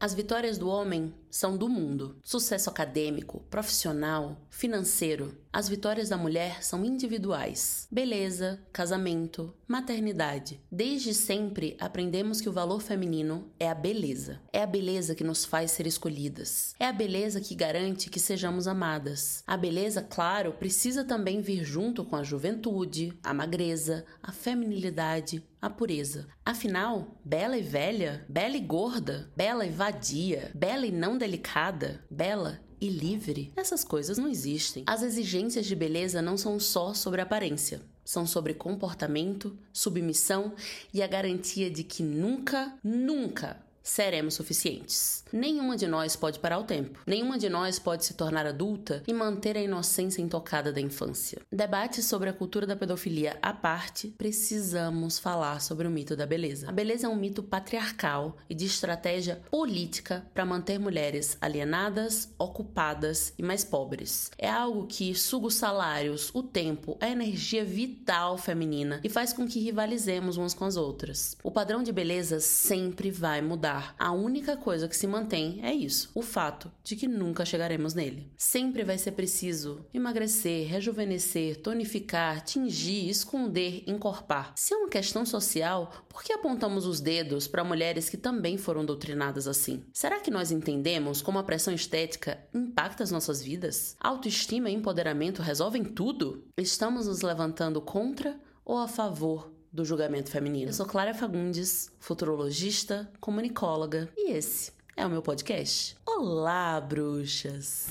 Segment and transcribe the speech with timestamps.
[0.00, 2.16] As vitórias do homem são do mundo.
[2.22, 5.36] Sucesso acadêmico, profissional, financeiro.
[5.52, 7.88] As vitórias da mulher são individuais.
[7.90, 10.60] Beleza, casamento, maternidade.
[10.70, 14.40] Desde sempre aprendemos que o valor feminino é a beleza.
[14.52, 16.74] É a beleza que nos faz ser escolhidas.
[16.78, 19.42] É a beleza que garante que sejamos amadas.
[19.46, 25.68] A beleza, claro, precisa também vir junto com a juventude, a magreza, a feminilidade, a
[25.68, 26.28] pureza.
[26.44, 32.60] Afinal, bela e velha, bela e gorda, bela e vadia, bela e não delicada, bela
[32.80, 34.84] e livre, essas coisas não existem.
[34.86, 37.82] As exigências de beleza não são só sobre aparência.
[38.04, 40.54] São sobre comportamento, submissão
[40.94, 45.24] e a garantia de que nunca, nunca seremos suficientes.
[45.32, 47.00] Nenhuma de nós pode parar o tempo.
[47.06, 51.40] Nenhuma de nós pode se tornar adulta e manter a inocência intocada da infância.
[51.50, 56.68] Debates sobre a cultura da pedofilia à parte, precisamos falar sobre o mito da beleza.
[56.68, 63.32] A beleza é um mito patriarcal e de estratégia política para manter mulheres alienadas, ocupadas
[63.38, 64.30] e mais pobres.
[64.38, 69.46] É algo que suga os salários, o tempo, a energia vital feminina e faz com
[69.46, 71.36] que rivalizemos umas com as outras.
[71.42, 76.10] O padrão de beleza sempre vai mudar a única coisa que se mantém é isso:
[76.14, 78.30] o fato de que nunca chegaremos nele.
[78.36, 84.52] Sempre vai ser preciso emagrecer, rejuvenescer, tonificar, tingir, esconder, encorpar.
[84.56, 88.84] Se é uma questão social, por que apontamos os dedos para mulheres que também foram
[88.84, 89.82] doutrinadas assim?
[89.92, 93.96] Será que nós entendemos como a pressão estética impacta as nossas vidas?
[94.00, 96.44] Autoestima e empoderamento resolvem tudo?
[96.56, 100.70] Estamos nos levantando contra ou a favor do julgamento feminino.
[100.70, 105.96] Eu sou Clara Fagundes, futurologista, comunicóloga, e esse é o meu podcast.
[106.06, 107.88] Olá, bruxas!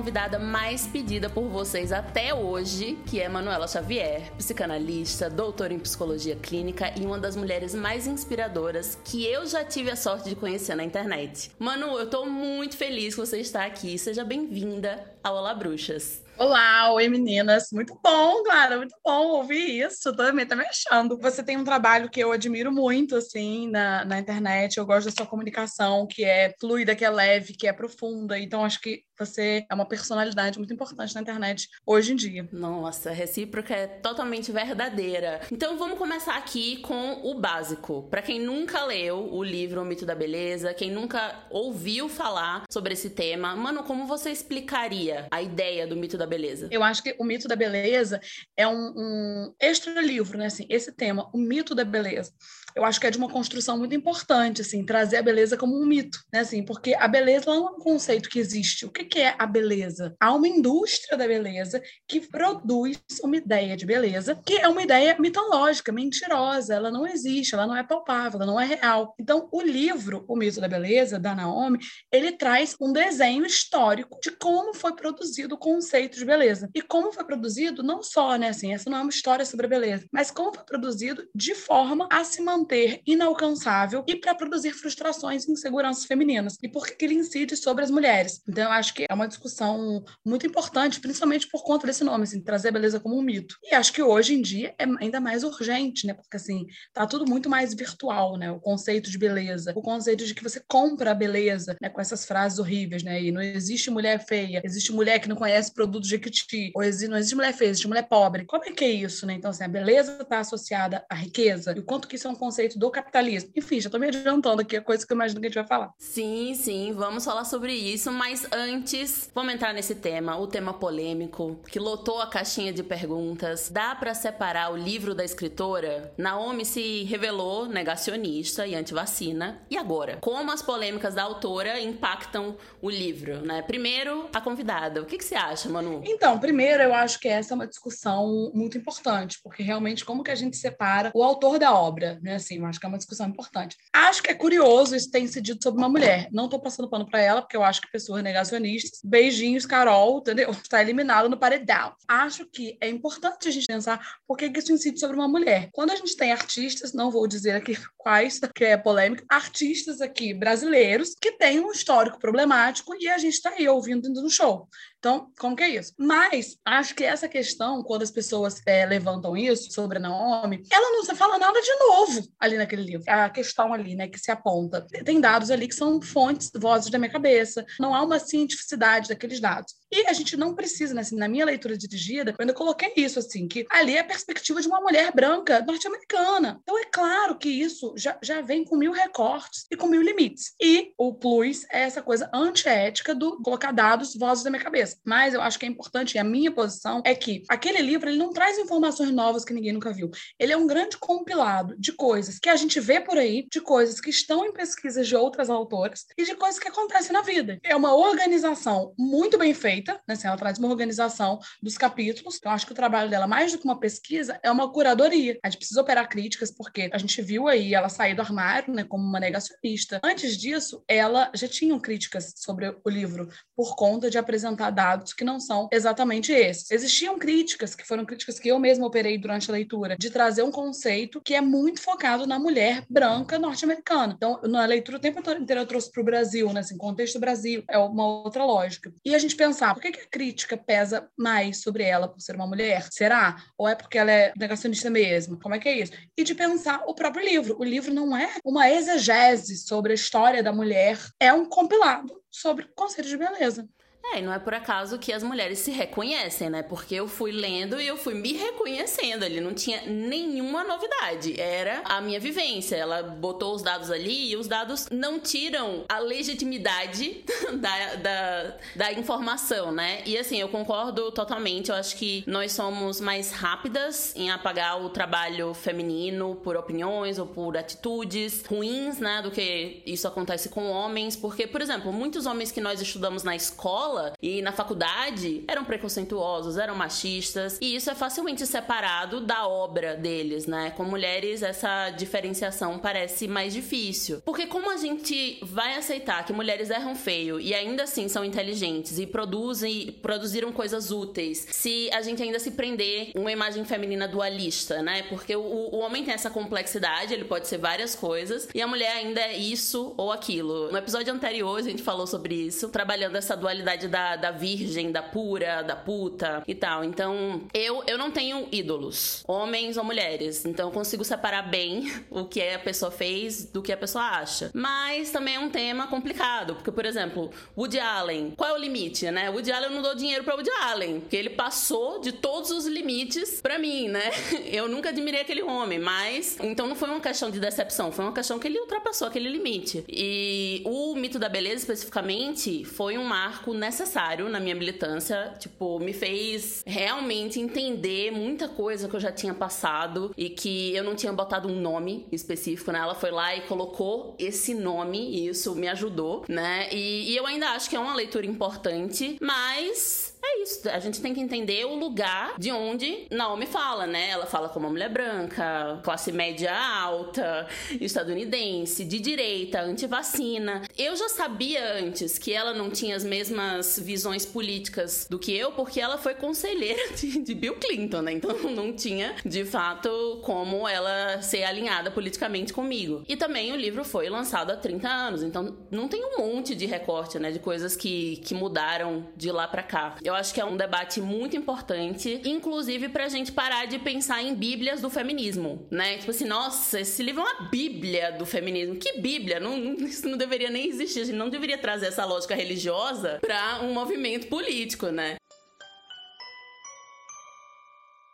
[0.00, 6.34] Convidada mais pedida por vocês até hoje, que é Manuela Xavier, psicanalista, doutora em psicologia
[6.36, 10.74] clínica e uma das mulheres mais inspiradoras que eu já tive a sorte de conhecer
[10.74, 11.50] na internet.
[11.58, 13.98] Manu, eu tô muito feliz que você está aqui.
[13.98, 16.22] Seja bem-vinda ao Olá Bruxas.
[16.38, 17.68] Olá, oi meninas.
[17.70, 20.16] Muito bom, Clara, muito bom ouvir isso.
[20.16, 21.18] Também tá me achando.
[21.18, 24.78] Você tem um trabalho que eu admiro muito, assim, na, na internet.
[24.78, 28.38] Eu gosto da sua comunicação, que é fluida, que é leve, que é profunda.
[28.38, 32.48] Então, acho que você é uma personalidade muito importante na internet hoje em dia.
[32.50, 35.40] Nossa, a recíproca é totalmente verdadeira.
[35.52, 38.08] Então vamos começar aqui com o básico.
[38.08, 42.94] Para quem nunca leu o livro O Mito da Beleza, quem nunca ouviu falar sobre
[42.94, 46.68] esse tema, mano, como você explicaria a ideia do mito da beleza?
[46.70, 48.20] Eu acho que o mito da beleza
[48.56, 50.46] é um, um extra livro, né?
[50.46, 52.32] Assim, esse tema, o mito da beleza
[52.74, 55.86] eu acho que é de uma construção muito importante, assim, trazer a beleza como um
[55.86, 58.86] mito, né, assim, porque a beleza não é um conceito que existe.
[58.86, 60.14] O que, que é a beleza?
[60.20, 65.16] Há uma indústria da beleza que produz uma ideia de beleza, que é uma ideia
[65.18, 69.14] mitológica, mentirosa, ela não existe, ela não é palpável, ela não é real.
[69.18, 71.78] Então, o livro, O Mito da Beleza, da Naomi,
[72.12, 76.68] ele traz um desenho histórico de como foi produzido o conceito de beleza.
[76.74, 79.68] E como foi produzido, não só, né, assim, essa não é uma história sobre a
[79.68, 84.72] beleza, mas como foi produzido de forma a se manter manter inalcançável e para produzir
[84.72, 86.56] frustrações e inseguranças femininas.
[86.62, 88.42] E por que ele incide sobre as mulheres?
[88.48, 92.42] Então, eu acho que é uma discussão muito importante, principalmente por conta desse nome, assim,
[92.42, 93.56] trazer a beleza como um mito.
[93.64, 96.14] E acho que hoje em dia é ainda mais urgente, né?
[96.14, 98.50] Porque, assim, tá tudo muito mais virtual, né?
[98.50, 101.88] O conceito de beleza, o conceito de que você compra a beleza, né?
[101.88, 103.22] Com essas frases horríveis, né?
[103.22, 107.08] E não existe mulher feia, existe mulher que não conhece produto de Jequiti, ou existe,
[107.08, 108.44] não existe mulher feia, existe mulher pobre.
[108.44, 109.34] Como é que é isso, né?
[109.34, 112.34] Então, assim, a beleza está associada à riqueza, e o quanto que isso é um
[112.50, 113.50] conceito do capitalismo.
[113.54, 115.66] Enfim, já estou me adiantando aqui a coisa que eu imagino que a gente vai
[115.66, 115.94] falar.
[115.96, 121.60] Sim, sim, vamos falar sobre isso, mas antes, vamos entrar nesse tema, o tema polêmico,
[121.70, 123.70] que lotou a caixinha de perguntas.
[123.70, 126.12] Dá para separar o livro da escritora?
[126.18, 129.60] Naomi se revelou negacionista e antivacina.
[129.70, 130.18] E agora?
[130.20, 133.62] Como as polêmicas da autora impactam o livro, né?
[133.62, 135.00] Primeiro, a convidada.
[135.02, 136.02] O que, que você acha, Manu?
[136.04, 140.32] Então, primeiro, eu acho que essa é uma discussão muito importante, porque realmente como que
[140.32, 142.39] a gente separa o autor da obra, né?
[142.40, 143.76] Assim, eu acho que é uma discussão importante.
[143.92, 146.28] Acho que é curioso isso ter incidido sobre uma mulher.
[146.32, 150.50] Não estou passando pano para ela, porque eu acho que pessoas negacionistas, beijinhos, Carol, entendeu?
[150.50, 151.94] Está eliminado no paredão.
[152.08, 155.68] Acho que é importante a gente pensar por que isso incide sobre uma mulher.
[155.72, 160.34] Quando a gente tem artistas, não vou dizer aqui quais, que é polêmico, artistas aqui
[160.34, 164.68] brasileiros que têm um histórico problemático e a gente está aí ouvindo no show.
[165.00, 165.94] Então, como que é isso?
[165.98, 170.90] Mas acho que essa questão, quando as pessoas é, levantam isso sobre a Naomi, ela
[170.90, 173.04] não fala nada de novo ali naquele livro.
[173.08, 174.86] A questão ali, né, que se aponta.
[175.02, 177.64] Tem dados ali que são fontes, vozes da minha cabeça.
[177.80, 179.79] Não há uma cientificidade daqueles dados.
[179.92, 183.48] E a gente não precisa, né, assim, na minha leitura dirigida, eu coloquei isso, assim,
[183.48, 186.60] que ali é a perspectiva de uma mulher branca norte-americana.
[186.62, 190.54] Então, é claro que isso já, já vem com mil recortes e com mil limites.
[190.60, 194.96] E o plus é essa coisa antiética do colocar dados, vozes da minha cabeça.
[195.04, 198.18] Mas eu acho que é importante, e a minha posição é que aquele livro ele
[198.18, 200.10] não traz informações novas que ninguém nunca viu.
[200.38, 204.00] Ele é um grande compilado de coisas que a gente vê por aí, de coisas
[204.00, 207.58] que estão em pesquisas de outras autoras e de coisas que acontecem na vida.
[207.62, 210.14] É uma organização muito bem feita, né?
[210.14, 212.36] Assim, ela traz uma organização dos capítulos.
[212.36, 215.38] Então, acho que o trabalho dela, mais do que uma pesquisa, é uma curadoria.
[215.42, 218.84] A gente precisa operar críticas, porque a gente viu aí ela sair do armário, né,
[218.84, 220.00] como uma negacionista.
[220.02, 225.24] Antes disso, ela já tinha críticas sobre o livro por conta de apresentar dados que
[225.24, 226.70] não são exatamente esses.
[226.70, 230.50] Existiam críticas, que foram críticas que eu mesma operei durante a leitura, de trazer um
[230.50, 234.14] conceito que é muito focado na mulher branca norte-americana.
[234.16, 237.62] Então, na leitura o tempo inteiro eu trouxe para o Brasil, né, assim, contexto Brasil,
[237.68, 238.92] é uma outra lógica.
[239.04, 242.36] E a gente pensar, por que, que a crítica pesa mais sobre ela por ser
[242.36, 242.86] uma mulher?
[242.90, 243.36] Será?
[243.56, 245.38] Ou é porque ela é negacionista mesmo?
[245.40, 245.92] Como é que é isso?
[246.16, 247.56] E de pensar o próprio livro.
[247.58, 252.68] O livro não é uma exegese sobre a história da mulher, é um compilado sobre
[252.74, 253.68] conceitos de beleza.
[254.02, 256.62] É, e não é por acaso que as mulheres se reconhecem, né?
[256.62, 259.40] Porque eu fui lendo e eu fui me reconhecendo ali.
[259.40, 261.40] Não tinha nenhuma novidade.
[261.40, 262.76] Era a minha vivência.
[262.76, 267.24] Ela botou os dados ali e os dados não tiram a legitimidade
[267.60, 270.02] da, da, da informação, né?
[270.04, 271.70] E assim, eu concordo totalmente.
[271.70, 277.26] Eu acho que nós somos mais rápidas em apagar o trabalho feminino por opiniões ou
[277.26, 279.22] por atitudes ruins, né?
[279.22, 281.14] Do que isso acontece com homens.
[281.14, 285.64] Porque, por exemplo, muitos homens que nós estudamos na escola escola e na faculdade eram
[285.64, 290.70] preconceituosos, eram machistas, e isso é facilmente separado da obra deles, né?
[290.76, 294.22] Com mulheres, essa diferenciação parece mais difícil.
[294.24, 298.98] Porque como a gente vai aceitar que mulheres erram feio e ainda assim são inteligentes
[298.98, 304.82] e produzem produziram coisas úteis, se a gente ainda se prender uma imagem feminina dualista,
[304.82, 305.02] né?
[305.04, 308.92] Porque o, o homem tem essa complexidade, ele pode ser várias coisas, e a mulher
[308.92, 310.70] ainda é isso ou aquilo.
[310.70, 315.02] No episódio anterior a gente falou sobre isso, trabalhando essa dualidade da, da virgem, da
[315.02, 316.84] pura, da puta e tal.
[316.84, 320.44] Então, eu, eu não tenho ídolos, homens ou mulheres.
[320.44, 324.50] Então, eu consigo separar bem o que a pessoa fez do que a pessoa acha.
[324.52, 329.10] Mas também é um tema complicado, porque, por exemplo, Woody Allen, qual é o limite,
[329.10, 329.30] né?
[329.30, 332.66] Woody Allen eu não dou dinheiro pra Woody Allen, porque ele passou de todos os
[332.66, 334.10] limites pra mim, né?
[334.50, 336.36] Eu nunca admirei aquele homem, mas.
[336.40, 339.84] Então, não foi uma questão de decepção, foi uma questão que ele ultrapassou aquele limite.
[339.88, 345.32] E o mito da beleza, especificamente, foi um marco necessário na minha militância.
[345.38, 350.82] Tipo, me fez realmente entender muita coisa que eu já tinha passado e que eu
[350.82, 352.80] não tinha botado um nome específico, né?
[352.80, 356.68] Ela foi lá e colocou esse nome e isso me ajudou, né?
[356.72, 360.68] E, e eu ainda acho que é uma leitura importante, mas é isso.
[360.68, 364.10] A gente tem que entender o lugar de onde Naomi fala, né?
[364.10, 367.46] Ela fala como uma mulher branca, classe média alta,
[367.80, 370.62] estadunidense, de direita, anti-vacina.
[370.76, 375.52] Eu já sabia antes que ela não tinha as mesmas visões políticas do que eu,
[375.52, 378.12] porque ela foi conselheira de, de Bill Clinton, né?
[378.12, 383.04] Então não tinha, de fato, como ela ser alinhada politicamente comigo.
[383.08, 386.66] E também o livro foi lançado há 30 anos, então não tem um monte de
[386.66, 387.30] recorte, né?
[387.30, 389.96] De coisas que, que mudaram de lá para cá.
[390.02, 394.34] Eu acho que é um debate muito importante, inclusive pra gente parar de pensar em
[394.34, 395.98] bíblias do feminismo, né?
[395.98, 398.76] Tipo assim, nossa, esse livro é uma bíblia do feminismo.
[398.76, 399.40] Que bíblia?
[399.40, 401.00] Não, isso não deveria nem existir.
[401.00, 405.16] A gente não deveria trazer essa lógica religiosa para um movimento político, né?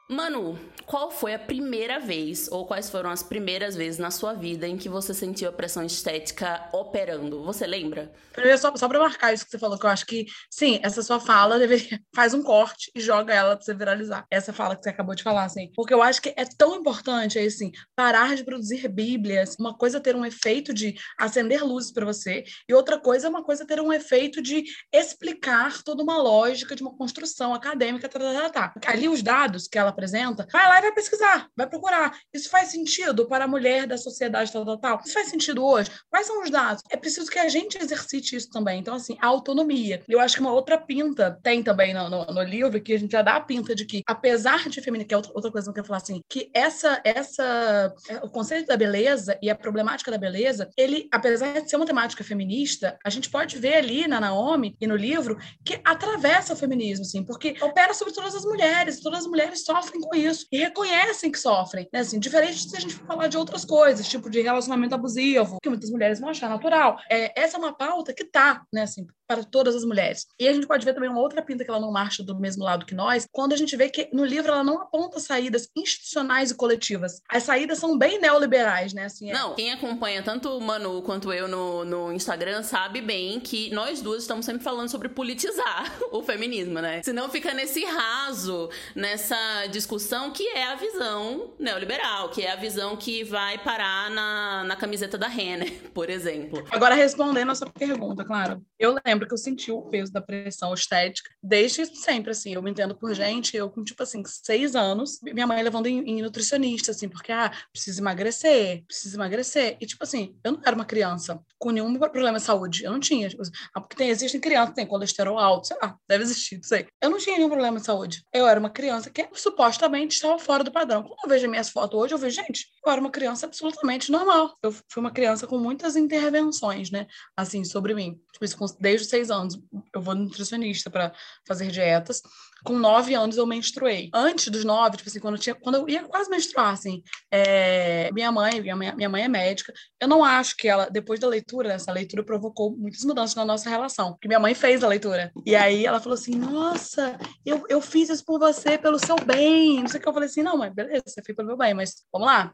[0.08, 4.64] Manu, qual foi a primeira vez, ou quais foram as primeiras vezes na sua vida
[4.68, 7.42] em que você sentiu a pressão estética operando?
[7.42, 8.12] Você lembra?
[8.32, 11.02] Primeiro, só, só para marcar isso que você falou, que eu acho que, sim, essa
[11.02, 12.00] sua fala deveria.
[12.14, 14.24] Faz um corte e joga ela para você viralizar.
[14.30, 15.72] Essa fala que você acabou de falar, assim.
[15.74, 19.56] Porque eu acho que é tão importante, assim, parar de produzir bíblias.
[19.58, 23.42] Uma coisa ter um efeito de acender luzes para você, e outra coisa é uma
[23.42, 28.08] coisa ter um efeito de explicar toda uma lógica de uma construção acadêmica.
[28.08, 28.90] Tá, tá, tá, tá.
[28.92, 32.16] Ali, os dados que ela apresenta, vai lá e vai pesquisar, vai procurar.
[32.32, 35.00] Isso faz sentido para a mulher da sociedade tal, tal, tal?
[35.04, 35.90] Isso faz sentido hoje?
[36.10, 36.82] Quais são os dados?
[36.90, 38.78] É preciso que a gente exercite isso também.
[38.78, 40.02] Então, assim, a autonomia.
[40.08, 43.12] Eu acho que uma outra pinta tem também no, no, no livro, que a gente
[43.12, 45.70] já dá a pinta de que, apesar de feminino, que é outra, outra coisa que
[45.70, 50.10] eu quero falar assim, que essa, essa, é, o conceito da beleza e a problemática
[50.10, 54.20] da beleza, ele, apesar de ser uma temática feminista, a gente pode ver ali na
[54.20, 59.00] Naomi e no livro que atravessa o feminismo, assim, porque opera sobre todas as mulheres,
[59.00, 62.00] todas as mulheres sofrem com isso e reconhecem que sofrem, né?
[62.00, 65.68] Assim, diferente se a gente for falar de outras coisas, tipo de relacionamento abusivo, que
[65.68, 66.98] muitas mulheres vão achar natural.
[67.10, 70.26] É, essa é uma pauta que tá, né, assim, para todas as mulheres.
[70.38, 72.62] E a gente pode ver também uma outra pinta que ela não marcha do mesmo
[72.62, 76.50] lado que nós, quando a gente vê que no livro ela não aponta saídas institucionais
[76.50, 77.20] e coletivas.
[77.28, 79.04] As saídas são bem neoliberais, né?
[79.04, 79.32] Assim, é...
[79.32, 84.00] Não, quem acompanha tanto o Manu quanto eu no, no Instagram sabe bem que nós
[84.00, 87.02] duas estamos sempre falando sobre politizar o feminismo, né?
[87.02, 92.96] Senão fica nesse raso, nessa discussão que é a visão neoliberal, que é a visão
[92.96, 96.64] que vai parar na, na camiseta da Renner, por exemplo.
[96.70, 98.64] Agora, respondendo a sua pergunta, claro.
[98.78, 102.54] Eu lembro que eu senti o peso da pressão estética desde sempre, assim.
[102.54, 105.98] Eu me entendo por gente, eu com, tipo assim, seis anos, minha mãe levando em,
[106.10, 109.76] em nutricionista, assim, porque, ah, precisa emagrecer, precisa emagrecer.
[109.78, 112.84] E, tipo assim, eu não era uma criança com nenhum problema de saúde.
[112.84, 113.28] Eu não tinha.
[113.28, 116.56] Tipo, assim, ah, porque tem, existem crianças que têm colesterol alto, sei lá, deve existir,
[116.56, 116.86] não sei.
[117.00, 118.22] Eu não tinha nenhum problema de saúde.
[118.32, 121.02] Eu era uma criança que supostamente estava fora do padrão.
[121.02, 124.56] Quando eu vejo minhas fotos hoje, eu vejo, gente, eu era uma criança absolutamente normal.
[124.62, 128.20] Eu fui uma criança com muitas intervenções, né, assim, sobre mim.
[128.32, 129.58] Tipo, isso desde os seis anos.
[129.94, 131.12] Eu vou nutricionista para
[131.46, 132.20] fazer dietas
[132.66, 134.10] com nove anos eu menstruei.
[134.12, 138.10] Antes dos nove, tipo assim, quando eu, tinha, quando eu ia quase menstruar, assim, é,
[138.12, 141.72] minha mãe, minha minha mãe é médica, eu não acho que ela, depois da leitura,
[141.72, 145.30] essa leitura provocou muitas mudanças na nossa relação, porque minha mãe fez a leitura.
[145.44, 149.80] E aí ela falou assim, nossa, eu, eu fiz isso por você, pelo seu bem,
[149.80, 150.08] não sei o que.
[150.08, 152.52] Eu falei assim, não, mãe, beleza, você fez pelo meu bem, mas vamos lá.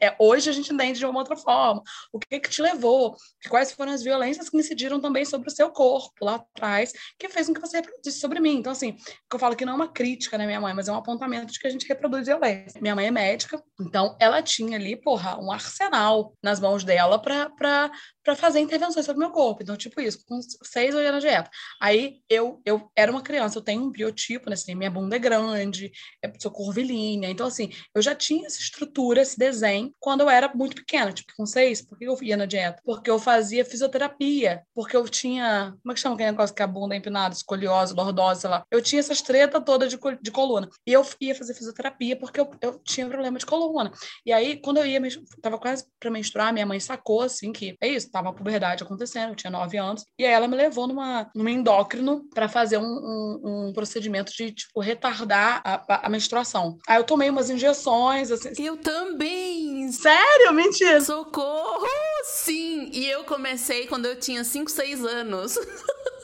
[0.00, 1.82] É, hoje a gente entende de uma outra forma.
[2.12, 3.16] O que que te levou?
[3.48, 7.46] Quais foram as violências que incidiram também sobre o seu corpo lá atrás, que fez
[7.46, 8.56] com que você reproduzisse sobre mim.
[8.56, 8.96] Então, assim,
[9.30, 11.52] que eu falo que não é uma crítica, né, minha mãe, mas é um apontamento
[11.52, 12.80] de que a gente reproduz violência.
[12.80, 17.90] Minha mãe é médica, então ela tinha ali, porra, um arsenal nas mãos dela para
[18.36, 19.62] fazer intervenções sobre o meu corpo.
[19.62, 21.50] Então, tipo isso, com seis ou na dieta.
[21.80, 25.18] Aí eu, eu era uma criança, eu tenho um biotipo, né, assim, minha bunda é
[25.18, 25.90] grande,
[26.22, 27.30] eu sou curvilínea.
[27.30, 31.32] Então, assim, eu já tinha essa estrutura, esse desenho, quando eu era muito pequena, tipo,
[31.36, 31.82] com seis.
[31.82, 32.80] Por que eu ia na dieta?
[32.84, 36.66] Porque eu fazia fisioterapia, porque eu tinha, como é que chama aquele negócio que a
[36.66, 38.64] bunda é empinada, escoliose, lordose, sei lá.
[38.70, 40.68] Eu tinha essas treta toda de, de coluna.
[40.86, 43.90] E eu ia fazer fisioterapia porque eu, eu tinha problema de coluna.
[44.24, 45.00] E aí, quando eu ia,
[45.40, 49.30] tava quase para menstruar, minha mãe sacou, assim, que é isso, tava a puberdade acontecendo,
[49.30, 50.04] eu tinha nove anos.
[50.18, 54.52] E aí ela me levou numa, numa endócrino para fazer um, um, um, procedimento de,
[54.52, 56.78] tipo, retardar a, a, menstruação.
[56.88, 58.50] Aí eu tomei umas injeções, assim.
[58.58, 59.90] Eu também!
[59.92, 60.52] Sério?
[60.52, 61.00] Mentira!
[61.00, 61.86] Socorro!
[62.24, 62.90] Sim!
[62.92, 65.56] E eu comecei quando eu tinha cinco, seis anos.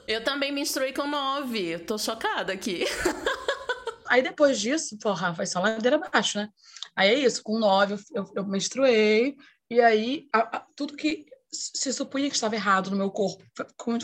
[0.06, 1.80] Eu também menstruei com nove.
[1.80, 2.84] Tô chocada aqui.
[4.08, 6.48] Aí depois disso, porra, foi só ladeira abaixo, né?
[6.94, 9.36] Aí é isso, com nove eu, eu menstruei,
[9.68, 11.26] e aí a, a, tudo que
[11.56, 13.42] se supunha que estava errado no meu corpo,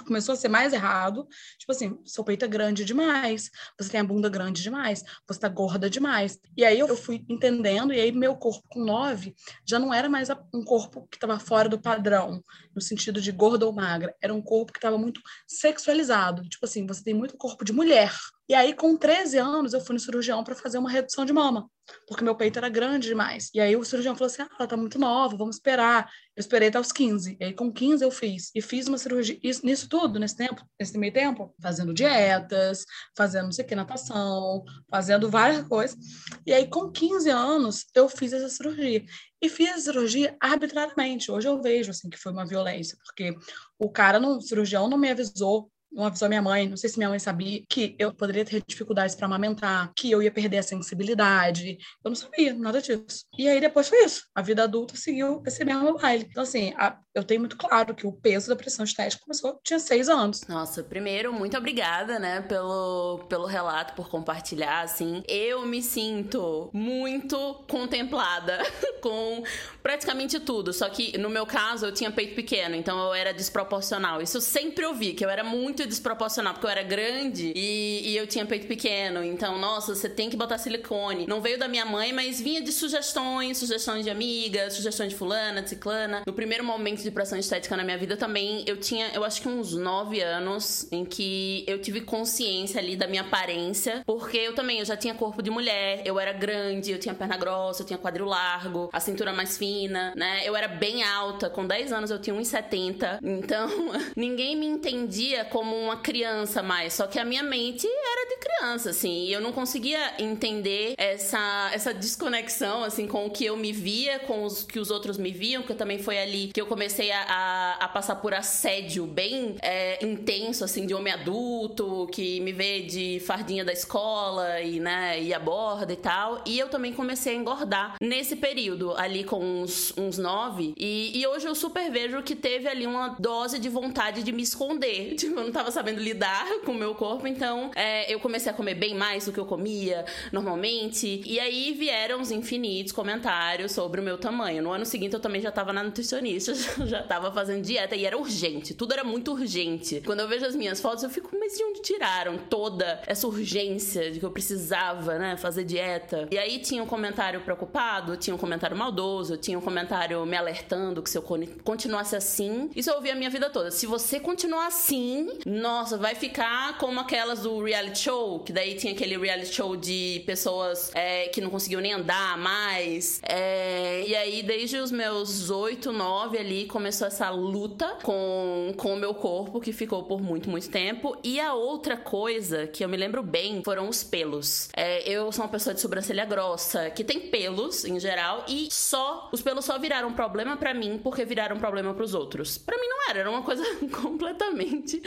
[0.04, 1.26] começou a ser mais errado.
[1.58, 5.48] Tipo assim, seu peito é grande demais, você tem a bunda grande demais, você tá
[5.48, 6.38] gorda demais.
[6.56, 9.34] E aí eu fui entendendo, e aí meu corpo com nove
[9.66, 12.42] já não era mais um corpo que estava fora do padrão,
[12.74, 14.14] no sentido de gorda ou magra.
[14.22, 16.48] Era um corpo que estava muito sexualizado.
[16.48, 18.12] Tipo assim, você tem muito corpo de mulher.
[18.52, 21.70] E aí, com 13 anos, eu fui no cirurgião para fazer uma redução de mama,
[22.06, 23.48] porque meu peito era grande demais.
[23.54, 26.06] E aí o cirurgião falou assim: ah, ela tá muito nova, vamos esperar.
[26.36, 27.38] Eu esperei até os 15.
[27.40, 28.50] E aí, com 15, eu fiz.
[28.54, 29.38] E fiz uma cirurgia.
[29.42, 32.84] Isso, nisso tudo, nesse tempo, nesse meio tempo, fazendo dietas,
[33.16, 35.96] fazendo não sei o que, natação, fazendo várias coisas.
[36.44, 39.02] E aí, com 15 anos, eu fiz essa cirurgia.
[39.40, 41.32] E fiz a cirurgia arbitrariamente.
[41.32, 43.34] Hoje eu vejo assim que foi uma violência, porque
[43.78, 47.08] o cara, o cirurgião, não me avisou não avisou minha mãe, não sei se minha
[47.08, 51.78] mãe sabia, que eu poderia ter dificuldades para amamentar, que eu ia perder a sensibilidade.
[52.04, 53.24] Eu não sabia nada disso.
[53.38, 54.26] E aí depois foi isso.
[54.34, 56.26] A vida adulta seguiu esse mesmo baile.
[56.30, 59.78] Então, assim, a, eu tenho muito claro que o peso da pressão estética começou, tinha
[59.78, 60.46] seis anos.
[60.48, 65.22] Nossa, primeiro, muito obrigada, né, pelo, pelo relato, por compartilhar, assim.
[65.28, 68.58] Eu me sinto muito contemplada
[69.02, 69.42] com
[69.82, 70.72] praticamente tudo.
[70.72, 74.22] Só que, no meu caso, eu tinha peito pequeno, então eu era desproporcional.
[74.22, 78.10] Isso sempre eu vi, que eu era muito muito desproporcional, porque eu era grande e,
[78.10, 79.22] e eu tinha peito pequeno.
[79.24, 81.26] Então, nossa, você tem que botar silicone.
[81.26, 85.62] Não veio da minha mãe, mas vinha de sugestões, sugestões de amigas, sugestões de fulana,
[85.62, 86.22] de ciclana.
[86.26, 89.48] No primeiro momento de pressão estética na minha vida também, eu tinha, eu acho que
[89.48, 94.78] uns nove anos em que eu tive consciência ali da minha aparência, porque eu também,
[94.78, 97.98] eu já tinha corpo de mulher, eu era grande, eu tinha perna grossa, eu tinha
[97.98, 100.42] quadril largo, a cintura mais fina, né?
[100.44, 103.68] Eu era bem alta, com 10 anos eu tinha 1,70, então
[104.16, 108.90] ninguém me entendia como uma criança mais, só que a minha mente era de criança,
[108.90, 113.72] assim, e eu não conseguia entender essa, essa desconexão, assim, com o que eu me
[113.72, 117.10] via, com os que os outros me viam, que também foi ali que eu comecei
[117.10, 122.52] a, a, a passar por assédio bem é, intenso, assim, de homem adulto, que me
[122.52, 126.92] vê de fardinha da escola e, né, e a borda e tal, e eu também
[126.92, 131.90] comecei a engordar nesse período, ali com uns, uns nove, e, e hoje eu super
[131.90, 135.61] vejo que teve ali uma dose de vontade de me esconder, tipo, eu não tava
[135.70, 139.32] sabendo lidar com o meu corpo, então é, eu comecei a comer bem mais do
[139.32, 141.22] que eu comia normalmente.
[141.26, 144.62] E aí vieram os infinitos comentários sobre o meu tamanho.
[144.62, 146.54] No ano seguinte eu também já tava na nutricionista,
[146.86, 150.02] já tava fazendo dieta e era urgente, tudo era muito urgente.
[150.04, 154.10] Quando eu vejo as minhas fotos, eu fico, mas de onde tiraram toda essa urgência
[154.10, 156.28] de que eu precisava, né, fazer dieta?
[156.30, 161.02] E aí tinha um comentário preocupado, tinha um comentário maldoso, tinha um comentário me alertando
[161.02, 161.22] que se eu
[161.64, 163.70] continuasse assim, isso eu ouvi a minha vida toda.
[163.70, 168.92] Se você continuar assim, nossa, vai ficar como aquelas do reality show, que daí tinha
[168.92, 173.20] aquele reality show de pessoas é, que não conseguiam nem andar mais.
[173.22, 178.96] É, e aí, desde os meus 8, 9 ali, começou essa luta com, com o
[178.96, 181.16] meu corpo, que ficou por muito, muito tempo.
[181.24, 184.68] E a outra coisa que eu me lembro bem foram os pelos.
[184.76, 189.28] É, eu sou uma pessoa de sobrancelha grossa, que tem pelos em geral, e só,
[189.32, 192.58] os pelos só viraram problema para mim porque viraram problema para os outros.
[192.58, 193.64] Para mim não era, era uma coisa
[194.00, 195.02] completamente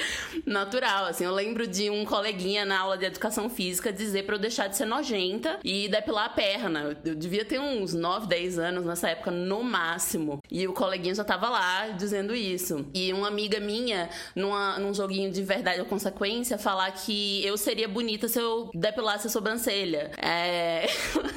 [0.45, 1.25] natural, assim.
[1.25, 4.75] Eu lembro de um coleguinha na aula de educação física dizer para eu deixar de
[4.75, 6.97] ser nojenta e depilar a perna.
[7.03, 10.41] Eu devia ter uns 9, 10 anos nessa época no máximo.
[10.49, 12.85] E o coleguinha já tava lá dizendo isso.
[12.93, 17.87] E uma amiga minha, numa, num joguinho de verdade ou consequência, falar que eu seria
[17.87, 20.11] bonita se eu depilasse a sobrancelha.
[20.17, 20.87] É.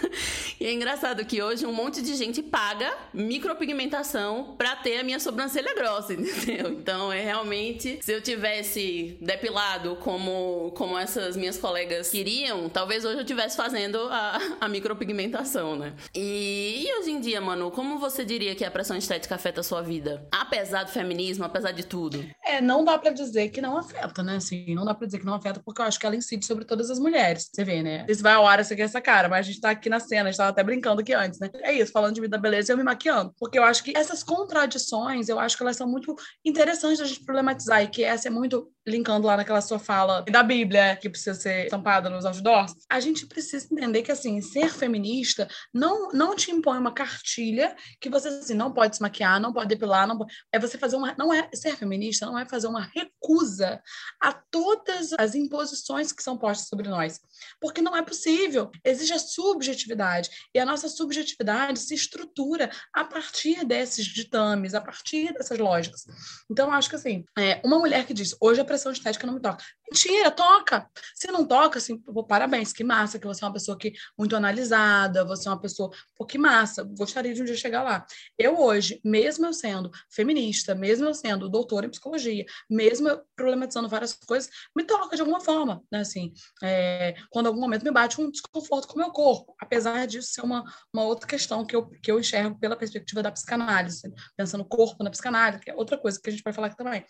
[0.61, 5.21] e é engraçado que hoje um monte de gente paga micropigmentação pra ter a minha
[5.21, 6.73] sobrancelha grossa, entendeu?
[6.73, 8.78] Então é realmente, se eu tivesse
[9.21, 15.77] depilado como, como essas minhas colegas queriam, talvez hoje eu estivesse fazendo a, a micropigmentação,
[15.77, 15.95] né?
[16.15, 19.65] E, e, hoje em dia, Manu, como você diria que a pressão estética afeta a
[19.65, 20.27] sua vida?
[20.31, 22.25] Apesar do feminismo, apesar de tudo?
[22.45, 24.37] É, não dá para dizer que não afeta, né?
[24.37, 26.65] Assim, não dá para dizer que não afeta, porque eu acho que ela incide sobre
[26.65, 27.51] todas as mulheres.
[27.53, 28.07] Você vê, né?
[28.09, 30.29] Esse vai ao ar, você quer essa cara, mas a gente tá aqui na cena,
[30.29, 31.51] a gente tava até brincando aqui antes, né?
[31.63, 33.35] É isso, falando de vida beleza eu me maquiando.
[33.39, 37.25] Porque eu acho que essas contradições, eu acho que elas são muito interessantes da gente
[37.25, 41.35] problematizar, e que essa é muito linkando lá naquela sua fala da Bíblia, que precisa
[41.35, 46.51] ser estampada nos outdoors, a gente precisa entender que, assim, ser feminista não, não te
[46.51, 50.33] impõe uma cartilha que você, assim, não pode se maquiar, não pode depilar, não pode...
[50.53, 51.15] É você fazer uma...
[51.19, 51.49] Não é...
[51.55, 53.81] Ser feminista não é fazer uma recusa
[54.21, 57.21] a todas as imposições que são postas sobre nós.
[57.61, 58.71] Porque não é possível.
[58.83, 60.31] Existe a subjetividade.
[60.55, 66.07] E a nossa subjetividade se estrutura a partir desses ditames, a partir dessas lógicas.
[66.51, 69.41] Então, acho que, assim, é, uma mulher que diz, hoje a pressão estética não me
[69.41, 69.65] toca.
[69.91, 70.89] Mentira, toca.
[71.15, 74.37] Se não toca, assim, pô, parabéns, que massa, que você é uma pessoa que muito
[74.37, 78.07] analisada, você é uma pessoa, pô, que massa, gostaria de um dia chegar lá.
[78.39, 83.89] Eu hoje, mesmo eu sendo feminista, mesmo eu sendo doutora em psicologia, mesmo eu problematizando
[83.89, 88.21] várias coisas, me toca de alguma forma, né, assim, é, quando algum momento me bate
[88.21, 91.89] um desconforto com o meu corpo, apesar disso ser uma, uma outra questão que eu,
[92.03, 96.21] que eu enxergo pela perspectiva da psicanálise, pensando corpo na psicanálise, que é outra coisa
[96.21, 97.05] que a gente vai falar aqui também.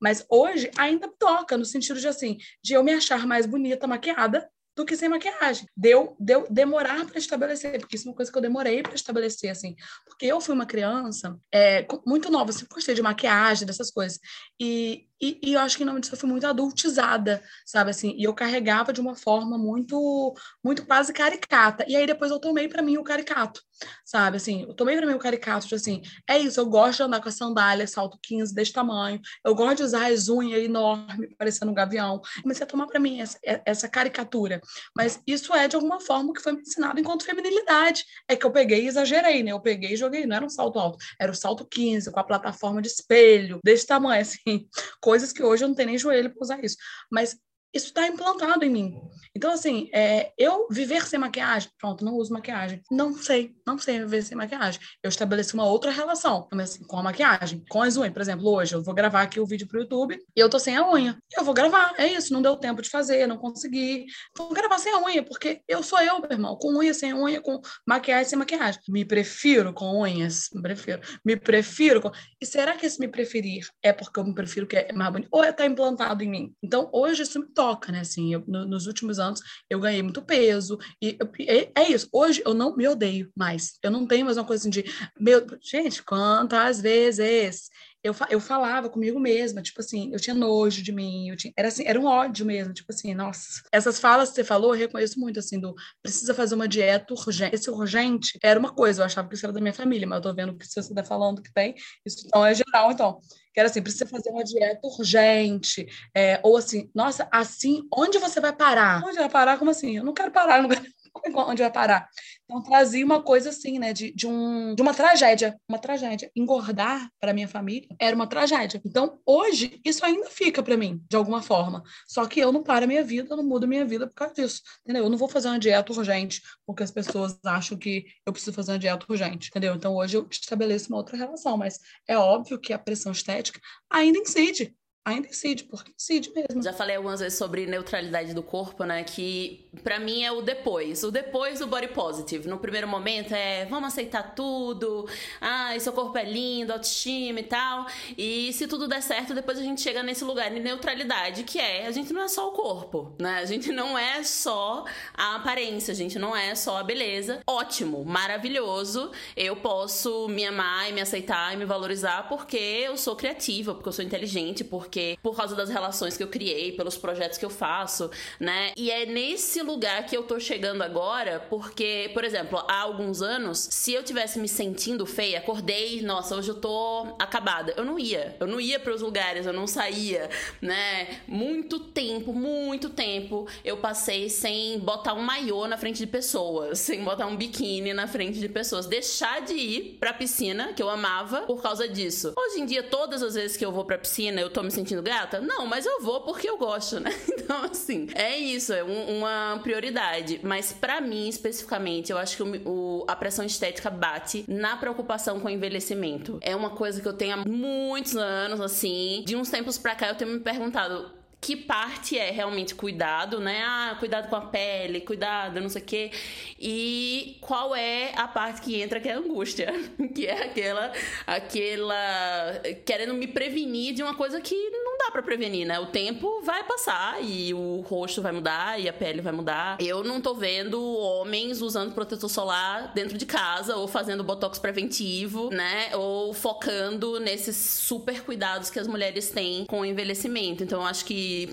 [0.00, 3.86] Mas hoje ainda me toca, no sentido de assim, de eu me achar mais bonita
[3.86, 5.66] maquiada do que sem maquiagem.
[5.76, 9.50] Deu, deu demorar para estabelecer, porque isso é uma coisa que eu demorei para estabelecer,
[9.50, 9.74] assim.
[10.06, 14.18] Porque eu fui uma criança é, muito nova, sempre gostei de maquiagem, dessas coisas.
[14.58, 18.14] E, e, e, eu acho que em nome disso eu fui muito adultizada, sabe assim?
[18.16, 21.84] E eu carregava de uma forma muito, muito quase caricata.
[21.88, 23.62] E aí depois eu tomei para mim o caricato,
[24.04, 24.36] sabe?
[24.36, 27.20] Assim, eu tomei para mim o caricato, de assim, é isso, eu gosto de andar
[27.20, 31.70] com a sandália, salto 15 desse tamanho, eu gosto de usar as unhas enormes, parecendo
[31.70, 32.20] um gavião.
[32.42, 34.60] Comecei a tomar para mim essa, essa caricatura.
[34.96, 38.04] Mas isso é de alguma forma que foi me ensinado enquanto feminilidade.
[38.28, 39.52] É que eu peguei e exagerei, né?
[39.52, 42.24] Eu peguei e joguei, não era um salto alto, era o salto 15, com a
[42.24, 44.68] plataforma de espelho, desse tamanho, assim
[45.00, 46.76] coisas que hoje eu não tenho nem joelho para usar isso.
[47.10, 47.36] Mas
[47.72, 49.00] isso está implantado em mim.
[49.34, 52.82] Então, assim, é, eu viver sem maquiagem, pronto, não uso maquiagem.
[52.90, 54.80] Não sei, não sei viver sem maquiagem.
[55.02, 58.12] Eu estabeleci uma outra relação assim, com a maquiagem, com as unhas.
[58.12, 60.76] Por exemplo, hoje eu vou gravar aqui o vídeo pro YouTube e eu tô sem
[60.76, 61.16] a unha.
[61.36, 64.06] Eu vou gravar, é isso, não deu tempo de fazer, não consegui.
[64.36, 67.40] Vou gravar sem a unha, porque eu sou eu, meu irmão, com unha, sem unha,
[67.40, 68.80] com maquiagem, sem maquiagem.
[68.88, 71.00] Me prefiro com unhas, me prefiro.
[71.24, 72.10] Me prefiro com...
[72.40, 75.28] E será que esse me preferir é porque eu me prefiro que é mais bonito?
[75.30, 76.54] Ou é tá implantado em mim?
[76.62, 78.00] Então, hoje isso me toca, né?
[78.00, 80.78] Assim, eu, no, nos últimos anos eu ganhei muito peso.
[81.02, 82.08] E eu, é, é, isso.
[82.10, 83.74] Hoje eu não me odeio mais.
[83.82, 84.82] Eu não tenho mais uma coisa assim de.
[85.18, 87.68] Meu, gente, quantas vezes
[88.02, 91.68] eu, eu falava comigo mesma, tipo assim, eu tinha nojo de mim, eu tinha, era
[91.68, 93.62] assim, era um ódio mesmo, tipo assim, nossa.
[93.70, 97.54] Essas falas que você falou, eu reconheço muito, assim, do precisa fazer uma dieta urgente.
[97.54, 100.22] Esse urgente era uma coisa, eu achava que isso era da minha família, mas eu
[100.22, 103.20] tô vendo que você está falando que tem, isso então é geral, então
[103.52, 108.40] que era assim, precisa fazer uma dieta urgente, é, ou assim, nossa, assim, onde você
[108.40, 109.02] vai parar?
[109.04, 109.58] Onde vai parar?
[109.58, 109.96] Como assim?
[109.96, 112.08] Eu não quero parar, não quero onde vai parar?
[112.44, 116.30] Então trazia uma coisa assim, né, de, de, um, de uma tragédia, uma tragédia.
[116.34, 118.80] Engordar para minha família era uma tragédia.
[118.84, 121.82] Então hoje isso ainda fica para mim, de alguma forma.
[122.06, 124.14] Só que eu não paro a minha vida, eu não mudo a minha vida por
[124.14, 125.04] causa disso, entendeu?
[125.04, 128.72] Eu não vou fazer uma dieta urgente porque as pessoas acham que eu preciso fazer
[128.72, 129.74] uma dieta urgente, entendeu?
[129.74, 134.18] Então hoje eu estabeleço uma outra relação, mas é óbvio que a pressão estética ainda
[134.18, 136.62] incide ainda incide, porque incide mesmo.
[136.62, 139.02] Já falei algumas vezes sobre neutralidade do corpo, né?
[139.02, 141.02] Que para mim é o depois.
[141.02, 142.48] O depois do body positive.
[142.48, 145.08] No primeiro momento é vamos aceitar tudo.
[145.40, 147.86] Ah, seu corpo é lindo, autoestima e tal.
[148.16, 151.86] E se tudo der certo, depois a gente chega nesse lugar de neutralidade, que é
[151.86, 153.38] a gente não é só o corpo, né?
[153.38, 154.84] A gente não é só
[155.14, 157.40] a aparência, a gente não é só a beleza.
[157.46, 159.10] Ótimo, maravilhoso.
[159.36, 163.88] Eu posso me amar e me aceitar e me valorizar porque eu sou criativa, porque
[163.88, 167.44] eu sou inteligente, porque porque por causa das relações que eu criei, pelos projetos que
[167.44, 168.72] eu faço, né?
[168.76, 173.68] E é nesse lugar que eu tô chegando agora, porque, por exemplo, há alguns anos,
[173.70, 177.72] se eu tivesse me sentindo feia, acordei, nossa, hoje eu tô acabada.
[177.76, 178.36] Eu não ia.
[178.40, 180.28] Eu não ia para os lugares, eu não saía,
[180.60, 181.20] né?
[181.28, 187.04] Muito tempo, muito tempo eu passei sem botar um maiô na frente de pessoas, sem
[187.04, 191.42] botar um biquíni na frente de pessoas, deixar de ir pra piscina, que eu amava,
[191.42, 192.32] por causa disso.
[192.36, 194.79] Hoje em dia, todas as vezes que eu vou pra piscina, eu tô me sentindo
[195.02, 195.40] gata?
[195.40, 197.10] Não, mas eu vou porque eu gosto, né?
[197.50, 200.38] Então, assim, é isso, é um, uma prioridade.
[200.40, 205.40] Mas para mim, especificamente, eu acho que o, o, a pressão estética bate na preocupação
[205.40, 206.38] com o envelhecimento.
[206.42, 209.24] É uma coisa que eu tenho há muitos anos, assim.
[209.26, 211.10] De uns tempos pra cá, eu tenho me perguntado
[211.40, 213.62] que parte é realmente cuidado, né?
[213.64, 216.10] Ah, cuidado com a pele, cuidado, não sei o quê.
[216.58, 219.72] E qual é a parte que entra que é a angústia,
[220.14, 220.92] que é aquela
[221.26, 225.80] aquela querendo me prevenir de uma coisa que não dá para prevenir, né?
[225.80, 229.78] O tempo vai passar e o rosto vai mudar e a pele vai mudar.
[229.80, 235.48] Eu não tô vendo homens usando protetor solar dentro de casa ou fazendo botox preventivo,
[235.50, 235.96] né?
[235.96, 240.62] Ou focando nesses super cuidados que as mulheres têm com o envelhecimento.
[240.62, 241.04] Então, acho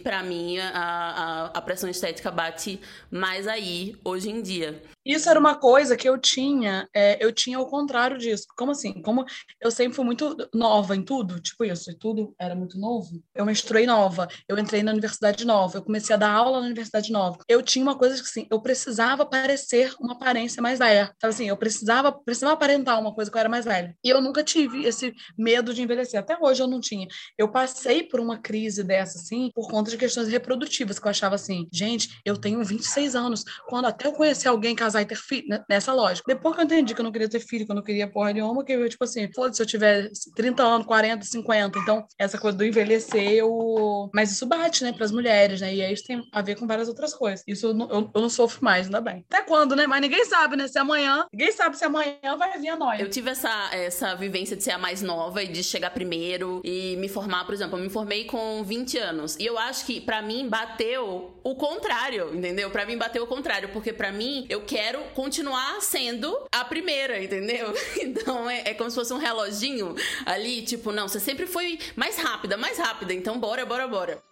[0.03, 2.79] para mim, a, a, a pressão estética bate
[3.11, 4.81] mais aí hoje em dia.
[5.07, 8.45] Isso era uma coisa que eu tinha, é, eu tinha o contrário disso.
[8.57, 9.01] Como assim?
[9.01, 9.23] Como
[9.61, 13.23] eu sempre fui muito nova em tudo, tipo isso, e tudo era muito novo.
[13.33, 17.09] Eu menstruei nova, eu entrei na universidade nova, eu comecei a dar aula na universidade
[17.09, 17.37] nova.
[17.47, 21.13] Eu tinha uma coisa que assim, eu precisava parecer uma aparência mais velha.
[21.15, 23.95] Então assim, eu precisava, precisava aparentar uma coisa que eu era mais velha.
[24.03, 26.19] E eu nunca tive esse medo de envelhecer.
[26.19, 27.07] Até hoje eu não tinha.
[27.37, 31.35] Eu passei por uma crise dessa assim, por conta de questões reprodutivas, que eu achava
[31.35, 33.45] assim, gente, eu tenho 26 anos.
[33.69, 36.33] Quando até eu conhecer alguém casar casar e ter filho, né, nessa lógica.
[36.33, 38.33] Depois que eu entendi que eu não queria ter filho, que eu não queria porra
[38.33, 41.79] nenhuma, que eu, tipo assim, foda-se, se eu tiver 30 anos, 40, 50.
[41.79, 44.10] Então, essa coisa do envelhecer, eu...
[44.13, 45.73] mas isso bate, né, pras mulheres, né?
[45.73, 47.43] E aí isso tem a ver com várias outras coisas.
[47.47, 49.25] Isso eu não, eu, eu não sofro mais, ainda bem.
[49.29, 49.86] Até quando, né?
[49.88, 50.67] Mas ninguém sabe, né?
[50.67, 53.01] Se amanhã, ninguém sabe se amanhã vai vir a nóia.
[53.01, 56.95] Eu tive essa, essa vivência de ser a mais nova e de chegar primeiro e
[56.97, 59.36] me formar, por exemplo, eu me formei com 20 anos.
[59.38, 62.69] E eu acho que para mim bateu o contrário, entendeu?
[62.69, 67.21] Para mim bateu o contrário, porque para mim eu quero quero continuar sendo a primeira,
[67.21, 67.73] entendeu?
[68.00, 69.93] Então é, é, como se fosse um reloginho
[70.26, 74.23] ali, tipo, não, você sempre foi mais rápida, mais rápida, então bora, bora, bora.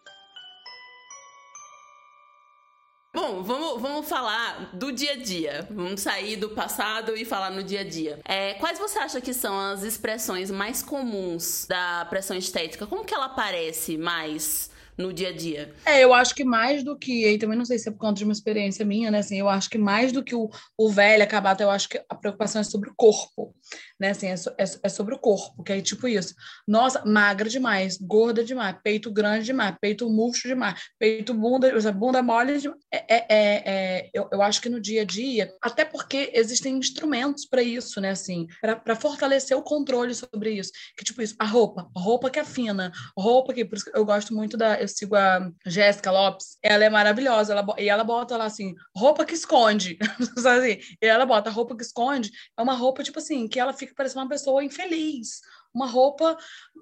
[3.14, 5.68] Bom, vamos, vamos falar do dia a dia.
[5.72, 8.20] Vamos sair do passado e falar no dia a dia.
[8.26, 12.86] É, quais você acha que são as expressões mais comuns da pressão estética?
[12.86, 15.74] Como que ela aparece mais no dia a dia?
[15.86, 18.16] É, eu acho que mais do que, e também não sei se é por conta
[18.16, 21.24] de uma experiência minha, né, assim, eu acho que mais do que o, o velho
[21.24, 23.54] acabar, eu acho que a preocupação é sobre o corpo,
[24.00, 24.10] né?
[24.10, 26.34] Assim, é, é, é, sobre o corpo, que é tipo isso.
[26.68, 32.60] Nossa, magra demais, gorda demais, peito grande demais, peito murcho demais, peito bunda, bunda mole
[32.60, 32.80] demais.
[32.92, 36.78] É, é, é, é eu, eu acho que no dia a dia, até porque existem
[36.78, 38.12] instrumentos para isso, né?
[38.12, 40.72] Assim, para fortalecer o controle sobre isso.
[40.98, 44.34] Que tipo isso, a roupa, roupa que é fina, roupa que, por isso eu gosto
[44.34, 48.46] muito da, eu sigo a Jéssica Lopes, ela é maravilhosa, ela, e ela bota lá
[48.46, 49.98] assim, roupa que esconde,
[50.38, 53.85] assim, e ela bota roupa que esconde, é uma roupa, tipo assim, que ela fica
[53.94, 55.42] parecendo uma pessoa infeliz,
[55.76, 56.38] uma roupa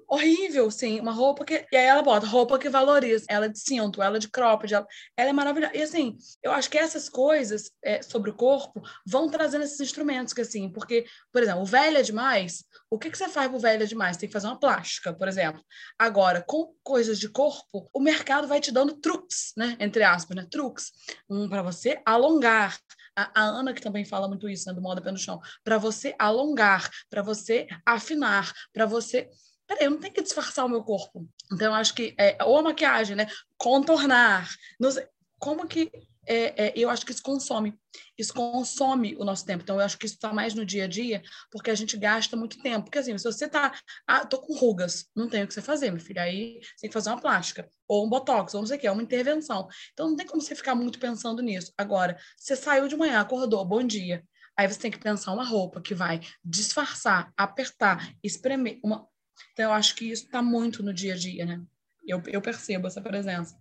[0.08, 1.66] horrível, sim, uma roupa que.
[1.72, 4.86] E aí ela bota roupa que valoriza, ela de cinto, ela de cropped, ela,
[5.16, 5.76] ela é maravilhosa.
[5.76, 10.32] E assim, eu acho que essas coisas é, sobre o corpo vão trazendo esses instrumentos,
[10.32, 13.58] que assim, porque, por exemplo, o velho é demais, o que, que você faz pro
[13.58, 14.16] velho é demais?
[14.16, 15.60] Tem que fazer uma plástica, por exemplo.
[15.98, 19.76] Agora, com coisas de corpo, o mercado vai te dando truques, né?
[19.80, 20.46] Entre aspas, né?
[20.48, 20.92] Truques.
[21.28, 22.78] Um para você alongar,
[23.16, 25.78] a, a, Ana, que também fala muito isso, né, do moda pé no chão, para
[25.78, 29.28] você alongar, para você afinar, para você.
[29.66, 31.26] Peraí, eu não tenho que disfarçar o meu corpo.
[31.52, 32.14] Então, eu acho que.
[32.18, 33.26] É, ou a maquiagem, né?
[33.56, 34.48] Contornar.
[34.90, 35.06] Sei,
[35.38, 35.90] como que
[36.26, 37.78] é, é, eu acho que isso consome.
[38.18, 39.62] Isso consome o nosso tempo.
[39.62, 42.36] Então, eu acho que isso está mais no dia a dia, porque a gente gasta
[42.36, 42.84] muito tempo.
[42.84, 43.72] Porque, assim, se você está.
[44.06, 46.20] Ah, tô com rugas, não tem o que você fazer, meu filho.
[46.20, 48.86] Aí você tem que fazer uma plástica, ou um botox, ou não sei o que,
[48.86, 49.68] é uma intervenção.
[49.92, 51.72] Então, não tem como você ficar muito pensando nisso.
[51.76, 54.24] Agora, você saiu de manhã, acordou, bom dia.
[54.56, 58.78] Aí você tem que pensar uma roupa que vai disfarçar, apertar, espremer.
[58.84, 59.06] Uma...
[59.52, 61.60] Então, eu acho que isso está muito no dia a dia, né?
[62.06, 63.58] Eu, eu percebo essa presença.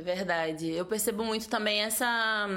[0.00, 0.70] É verdade.
[0.70, 2.48] Eu percebo muito também essa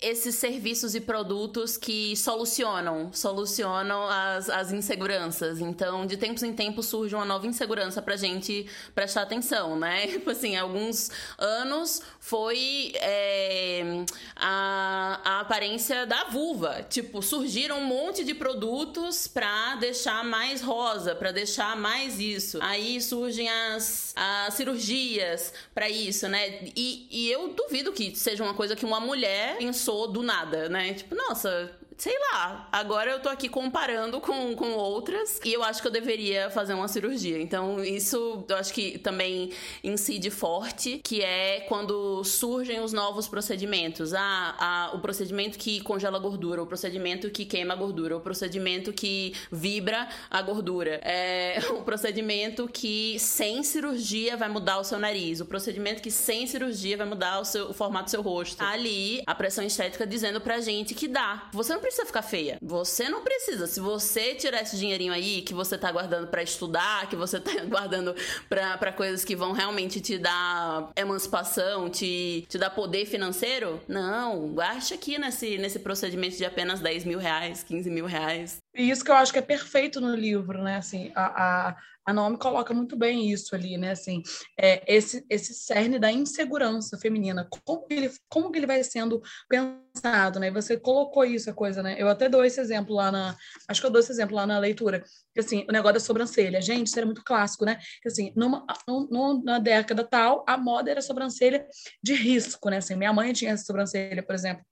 [0.00, 5.60] esses serviços e produtos que solucionam, solucionam as, as inseguranças.
[5.60, 10.06] Então, de tempos em tempos surge uma nova insegurança pra gente prestar atenção, né?
[10.20, 14.04] Tipo assim, alguns anos foi é,
[14.36, 16.82] a, a aparência da vulva.
[16.88, 22.58] Tipo, surgiram um monte de produtos pra deixar mais rosa, pra deixar mais isso.
[22.62, 26.70] Aí surgem as, as cirurgias pra isso, né?
[26.74, 30.68] E, e eu duvido que seja uma coisa que uma mulher pensou pensou do nada,
[30.68, 30.94] né?
[30.94, 31.70] Tipo, nossa,
[32.00, 35.92] sei lá, agora eu tô aqui comparando com, com outras e eu acho que eu
[35.92, 37.38] deveria fazer uma cirurgia.
[37.38, 39.50] Então, isso eu acho que também
[39.84, 44.14] incide forte, que é quando surgem os novos procedimentos.
[44.14, 48.20] Ah, ah, o procedimento que congela a gordura, o procedimento que queima a gordura, o
[48.20, 54.98] procedimento que vibra a gordura, é, o procedimento que sem cirurgia vai mudar o seu
[54.98, 58.56] nariz, o procedimento que sem cirurgia vai mudar o, seu, o formato do seu rosto.
[58.56, 61.50] Tá ali a pressão estética dizendo pra gente que dá.
[61.52, 62.58] Você não precisa ficar feia.
[62.62, 63.66] Você não precisa.
[63.66, 67.52] Se você tirar esse dinheirinho aí que você tá guardando para estudar, que você tá
[67.64, 68.14] guardando
[68.48, 74.54] para coisas que vão realmente te dar emancipação, te, te dar poder financeiro, não.
[74.54, 78.58] Gaste aqui nesse, nesse procedimento de apenas 10 mil reais, 15 mil reais.
[78.74, 80.76] E isso que eu acho que é perfeito no livro, né?
[80.76, 81.76] Assim, a, a,
[82.10, 83.92] a Naomi coloca muito bem isso ali, né?
[83.92, 84.22] Assim,
[84.58, 90.40] é, esse, esse cerne da insegurança feminina, como ele, como que ele vai sendo pensado,
[90.40, 90.50] né?
[90.50, 91.96] Você colocou isso, a coisa, né?
[91.98, 93.36] Eu até dou esse exemplo lá na...
[93.68, 95.04] Acho que eu dou esse exemplo lá na leitura.
[95.32, 96.60] Que, assim, o negócio da sobrancelha.
[96.60, 97.78] Gente, isso era muito clássico, né?
[98.02, 101.66] Que, assim, numa, numa, década tal, a moda era sobrancelha
[102.02, 102.78] de risco, né?
[102.78, 104.64] Assim, minha mãe tinha essa sobrancelha, por exemplo,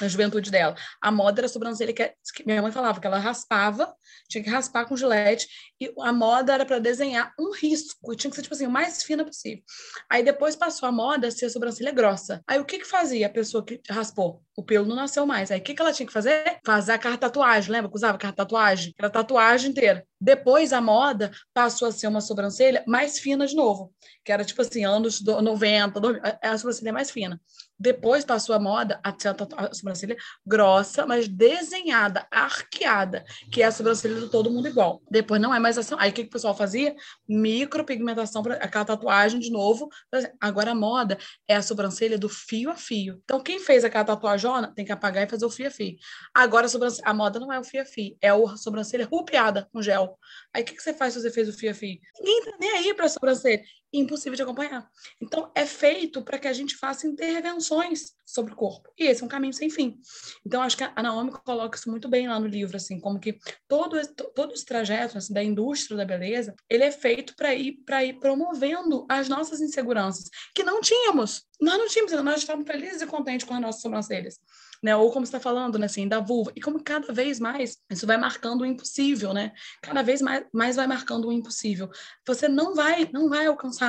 [0.00, 0.74] na juventude dela.
[1.00, 3.94] A moda era a sobrancelha que, que minha mãe falava que ela raspava,
[4.28, 5.48] tinha que raspar com gilete,
[5.80, 9.02] e a moda era para desenhar um risco, tinha que ser tipo assim, o mais
[9.02, 9.62] fina possível.
[10.10, 12.42] Aí depois passou a moda a ser a sobrancelha grossa.
[12.46, 14.42] Aí o que que fazia a pessoa que raspou?
[14.56, 15.50] O pelo não nasceu mais.
[15.50, 16.58] Aí o que que ela tinha que fazer?
[16.64, 18.94] Fazer a carta tatuagem, lembra que usava carta tatuagem?
[18.98, 20.06] Era tatuagem inteira.
[20.24, 23.92] Depois a moda passou a ser uma sobrancelha mais fina de novo,
[24.24, 26.00] que era tipo assim, anos 90,
[26.40, 27.38] a sobrancelha mais fina.
[27.78, 34.18] Depois passou a moda a, a sobrancelha grossa, mas desenhada, arqueada, que é a sobrancelha
[34.18, 35.02] de todo mundo igual.
[35.10, 35.94] Depois não é mais assim.
[35.98, 36.94] Aí o que, que o pessoal fazia?
[37.28, 39.90] Micropigmentação, aquela tatuagem de novo.
[40.40, 43.20] Agora a moda é a sobrancelha do fio a fio.
[43.24, 45.96] Então quem fez aquela tatuajona tem que apagar e fazer o fio a fio.
[46.32, 49.82] Agora a, a moda não é o fio a fio, é a sobrancelha rupiada com
[49.82, 50.13] gel.
[50.52, 51.98] Aí o que, que você faz se você fez o fio a fio?
[52.18, 53.62] Ninguém tá nem aí para a sobrancelha
[53.98, 54.88] impossível de acompanhar.
[55.20, 58.90] Então, é feito para que a gente faça intervenções sobre o corpo.
[58.98, 59.98] E esse é um caminho sem fim.
[60.44, 63.38] Então, acho que a Naomi coloca isso muito bem lá no livro, assim, como que
[63.68, 64.00] todo,
[64.34, 69.06] todo esse trajeto assim, da indústria da beleza, ele é feito para ir, ir promovendo
[69.08, 71.44] as nossas inseguranças, que não tínhamos.
[71.60, 74.38] Nós não tínhamos, nós estávamos felizes e contentes com as nossas sobrancelhas
[74.84, 74.94] né?
[74.94, 75.86] Ou como está falando, né?
[75.86, 76.52] Assim, da vulva.
[76.54, 79.52] E como cada vez mais isso vai marcando o impossível, né?
[79.80, 81.88] Cada vez mais, mais vai marcando o impossível.
[82.26, 83.83] Você não vai, não vai alcançar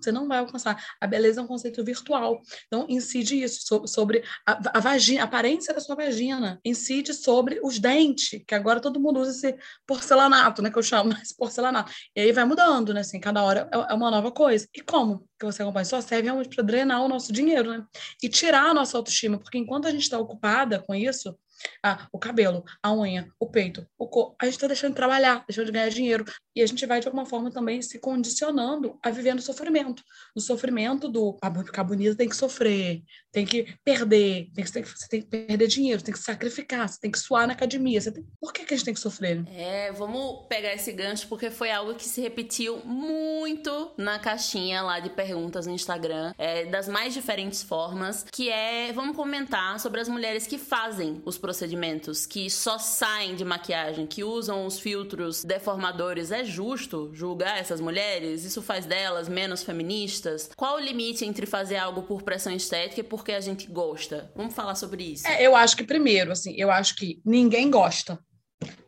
[0.00, 0.82] você não vai alcançar.
[1.00, 2.40] A beleza é um conceito virtual.
[2.66, 6.60] Então, incide isso sobre, a, a, vagina, a aparência da sua vagina.
[6.64, 10.70] Incide sobre os dentes, que agora todo mundo usa esse porcelanato, né?
[10.70, 11.92] Que eu chamo, esse porcelanato.
[12.14, 13.00] E aí vai mudando, né?
[13.00, 14.68] Assim, cada hora é, é uma nova coisa.
[14.74, 15.84] E como que você acompanha?
[15.84, 17.84] Só serve realmente para drenar o nosso dinheiro, né?
[18.22, 21.36] E tirar a nossa autoestima, porque enquanto a gente está ocupada com isso,
[21.82, 24.36] ah, o cabelo, a unha, o peito, o corpo.
[24.40, 26.24] A gente está deixando de trabalhar, deixando de ganhar dinheiro.
[26.54, 30.02] E a gente vai, de alguma forma, também se condicionando a viver no sofrimento.
[30.34, 34.82] No sofrimento do, ah, ficar bonita tem que sofrer, tem que perder, tem que, tem
[34.82, 38.00] você tem que perder dinheiro, tem que sacrificar, você tem que suar na academia.
[38.00, 38.24] Tem...
[38.40, 39.44] Por que, que a gente tem que sofrer?
[39.48, 45.00] É, vamos pegar esse gancho, porque foi algo que se repetiu muito na caixinha lá
[45.00, 50.08] de perguntas no Instagram, é, das mais diferentes formas, que é, vamos comentar sobre as
[50.08, 56.30] mulheres que fazem os procedimentos que só saem de maquiagem, que usam os filtros deformadores,
[56.30, 58.44] é justo julgar essas mulheres?
[58.44, 60.50] Isso faz delas menos feministas?
[60.54, 64.30] Qual o limite entre fazer algo por pressão estética e porque a gente gosta?
[64.36, 65.26] Vamos falar sobre isso.
[65.26, 68.18] É, eu acho que primeiro, assim, eu acho que ninguém gosta.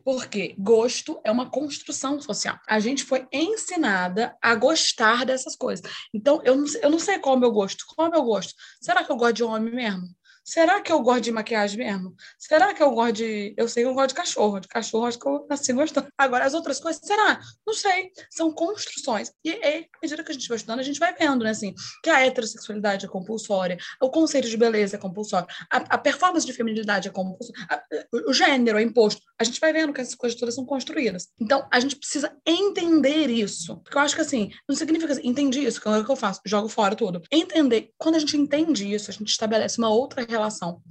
[0.05, 2.59] Porque gosto é uma construção social.
[2.67, 5.83] A gente foi ensinada a gostar dessas coisas.
[6.13, 7.85] Então, eu não, eu não sei qual é o meu gosto.
[7.95, 8.53] Qual é o meu gosto?
[8.79, 10.07] Será que eu gosto de homem mesmo?
[10.43, 12.15] Será que eu gosto de maquiagem mesmo?
[12.37, 13.53] Será que eu gosto de.
[13.57, 14.59] Eu sei que eu gosto de cachorro.
[14.59, 16.07] De cachorro, acho que eu nasci gostando.
[16.17, 17.39] Agora, as outras coisas, será?
[17.65, 18.11] Não sei.
[18.29, 19.31] São construções.
[19.43, 21.51] E aí, à medida que a gente vai estudando, a gente vai vendo, né?
[21.51, 21.73] Assim,
[22.03, 26.53] que a heterossexualidade é compulsória, o conceito de beleza é compulsório, a, a performance de
[26.53, 27.83] feminilidade é compulsória,
[28.27, 29.21] o gênero é imposto.
[29.39, 31.29] A gente vai vendo que essas coisas todas são construídas.
[31.39, 33.77] Então, a gente precisa entender isso.
[33.77, 36.15] Porque eu acho que, assim, não significa assim, entendi isso, que é o que eu
[36.15, 37.21] faço, jogo fora tudo.
[37.31, 37.91] Entender.
[37.97, 40.81] Quando a gente entende isso, a gente estabelece uma outra relação,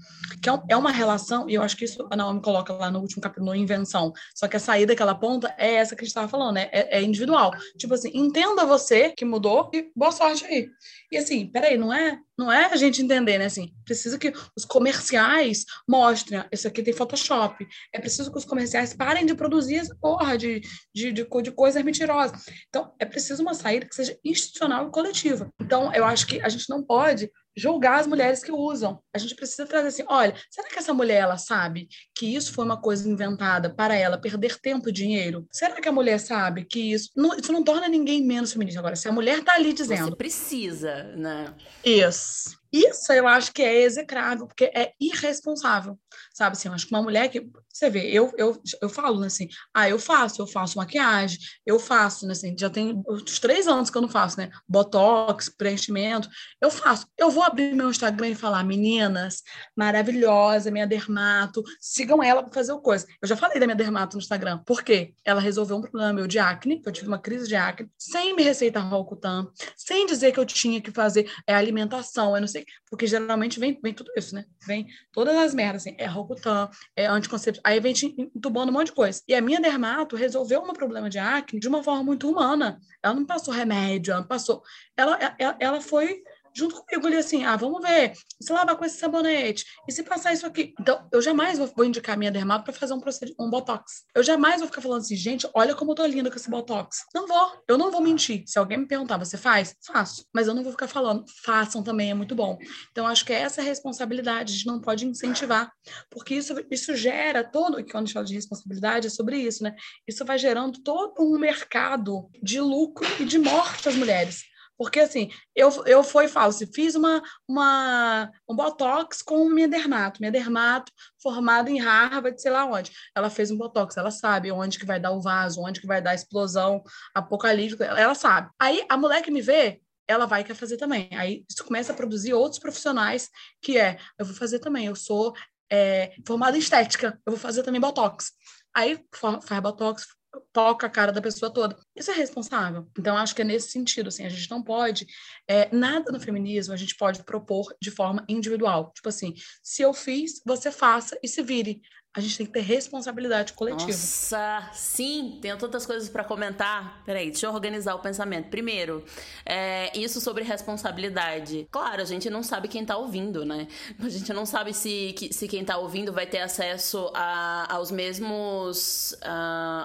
[0.43, 3.01] que é, é uma relação, e eu acho que isso a Naomi coloca lá no
[3.01, 6.05] último capítulo, no Invenção, só que a saída que ela aponta é essa que a
[6.05, 6.71] gente estava falando, né?
[6.73, 7.53] é, é individual.
[7.77, 10.69] Tipo assim, entenda você que mudou e boa sorte aí.
[11.13, 13.47] E assim, peraí, não é, não é a gente entender, né?
[13.47, 17.67] Assim, precisa que os comerciais mostrem, isso aqui tem Photoshop.
[17.93, 20.61] É preciso que os comerciais parem de produzir essa porra de,
[20.95, 22.45] de, de, de coisas mentirosas.
[22.69, 25.51] Então, é preciso uma saída que seja institucional e coletiva.
[25.61, 29.01] Então, eu acho que a gente não pode julgar as mulheres que usam.
[29.15, 32.65] A gente precisa trazer assim, olha, será que essa mulher ela sabe que isso foi
[32.65, 35.47] uma coisa inventada para ela perder tempo e dinheiro?
[35.51, 38.97] Será que a mulher sabe que isso não, isso não torna ninguém menos feminista agora?
[38.97, 41.55] Se a mulher está ali dizendo, você precisa, né?
[41.85, 42.60] Isso.
[42.73, 45.99] Isso eu acho que é execrável, porque é irresponsável,
[46.33, 46.53] sabe?
[46.53, 47.49] Assim, eu acho que uma mulher que.
[47.73, 51.79] Você vê, eu, eu, eu falo, né, assim, ah, eu faço, eu faço maquiagem, eu
[51.79, 54.51] faço, né, assim, já tem uns três anos que eu não faço, né?
[54.69, 56.29] Botox, preenchimento,
[56.61, 57.07] eu faço.
[57.17, 59.43] Eu vou abrir meu Instagram e falar, meninas,
[59.77, 63.07] maravilhosa, minha dermato, sigam ela para fazer o coisa.
[63.23, 65.15] Eu já falei da minha dermato no Instagram, por quê?
[65.25, 68.43] Ela resolveu um problema meu de acne, eu tive uma crise de acne, sem me
[68.43, 73.07] receitar Rocutan, sem dizer que eu tinha que fazer é, alimentação, eu não sei porque
[73.07, 74.45] geralmente vem, vem tudo isso, né?
[74.67, 78.87] Vem todas as merdas, assim, é Rocutan, é anticonceptivo, aí vem te entubando um monte
[78.87, 79.23] de coisa.
[79.27, 82.81] E a minha dermato resolveu um problema de acne de uma forma muito humana.
[83.03, 84.63] Ela não passou remédio, ela não passou.
[84.97, 86.23] Ela, ela, ela foi
[86.61, 90.33] junto comigo ali assim, ah, vamos ver, se lavar com esse sabonete, e se passar
[90.33, 90.75] isso aqui.
[90.79, 93.01] Então, eu jamais vou, vou indicar minha dermato para fazer um,
[93.41, 94.05] um botox.
[94.15, 96.99] Eu jamais vou ficar falando assim, gente, olha como eu tô linda com esse botox.
[97.15, 98.45] Não vou, eu não vou mentir.
[98.47, 99.75] Se alguém me perguntar, você faz?
[99.87, 100.27] Faço.
[100.35, 102.59] Mas eu não vou ficar falando, façam também, é muito bom.
[102.91, 105.73] Então, acho que é essa responsabilidade, a gente não pode incentivar,
[106.11, 109.75] porque isso, isso gera todo, quando a gente fala de responsabilidade, é sobre isso, né?
[110.07, 114.50] Isso vai gerando todo um mercado de lucro e de morte às mulheres.
[114.81, 120.19] Porque, assim, eu, eu fui assim, fiz uma, uma, um botox com minha dermato.
[120.23, 120.91] Minha dermato,
[121.23, 122.91] formada em Harvard, sei lá onde.
[123.15, 126.01] Ela fez um botox, ela sabe onde que vai dar o vaso, onde que vai
[126.01, 126.83] dar a explosão
[127.15, 128.49] apocalíptica, ela, sabe.
[128.59, 131.11] Aí, a mulher que me vê, ela vai querer fazer também.
[131.13, 133.29] Aí, isso começa a produzir outros profissionais,
[133.61, 135.35] que é, eu vou fazer também, eu sou
[135.71, 138.33] é, formada em estética, eu vou fazer também botox.
[138.75, 138.99] Aí,
[139.43, 140.07] faz botox,
[140.53, 141.77] toca a cara da pessoa toda.
[141.95, 142.89] Isso é responsável.
[142.99, 145.07] Então, acho que é nesse sentido, assim, a gente não pode,
[145.49, 148.93] é, nada no feminismo a gente pode propor de forma individual.
[148.95, 151.81] Tipo assim, se eu fiz, você faça e se vire
[152.13, 153.87] a gente tem que ter responsabilidade coletiva.
[153.87, 157.05] Nossa, sim, tenho tantas coisas para comentar.
[157.07, 158.49] Peraí, deixa eu organizar o pensamento.
[158.49, 159.05] Primeiro,
[159.47, 161.69] é, isso sobre responsabilidade.
[161.71, 163.69] Claro, a gente não sabe quem tá ouvindo, né?
[164.01, 169.17] A gente não sabe se, se quem tá ouvindo vai ter acesso a, aos mesmos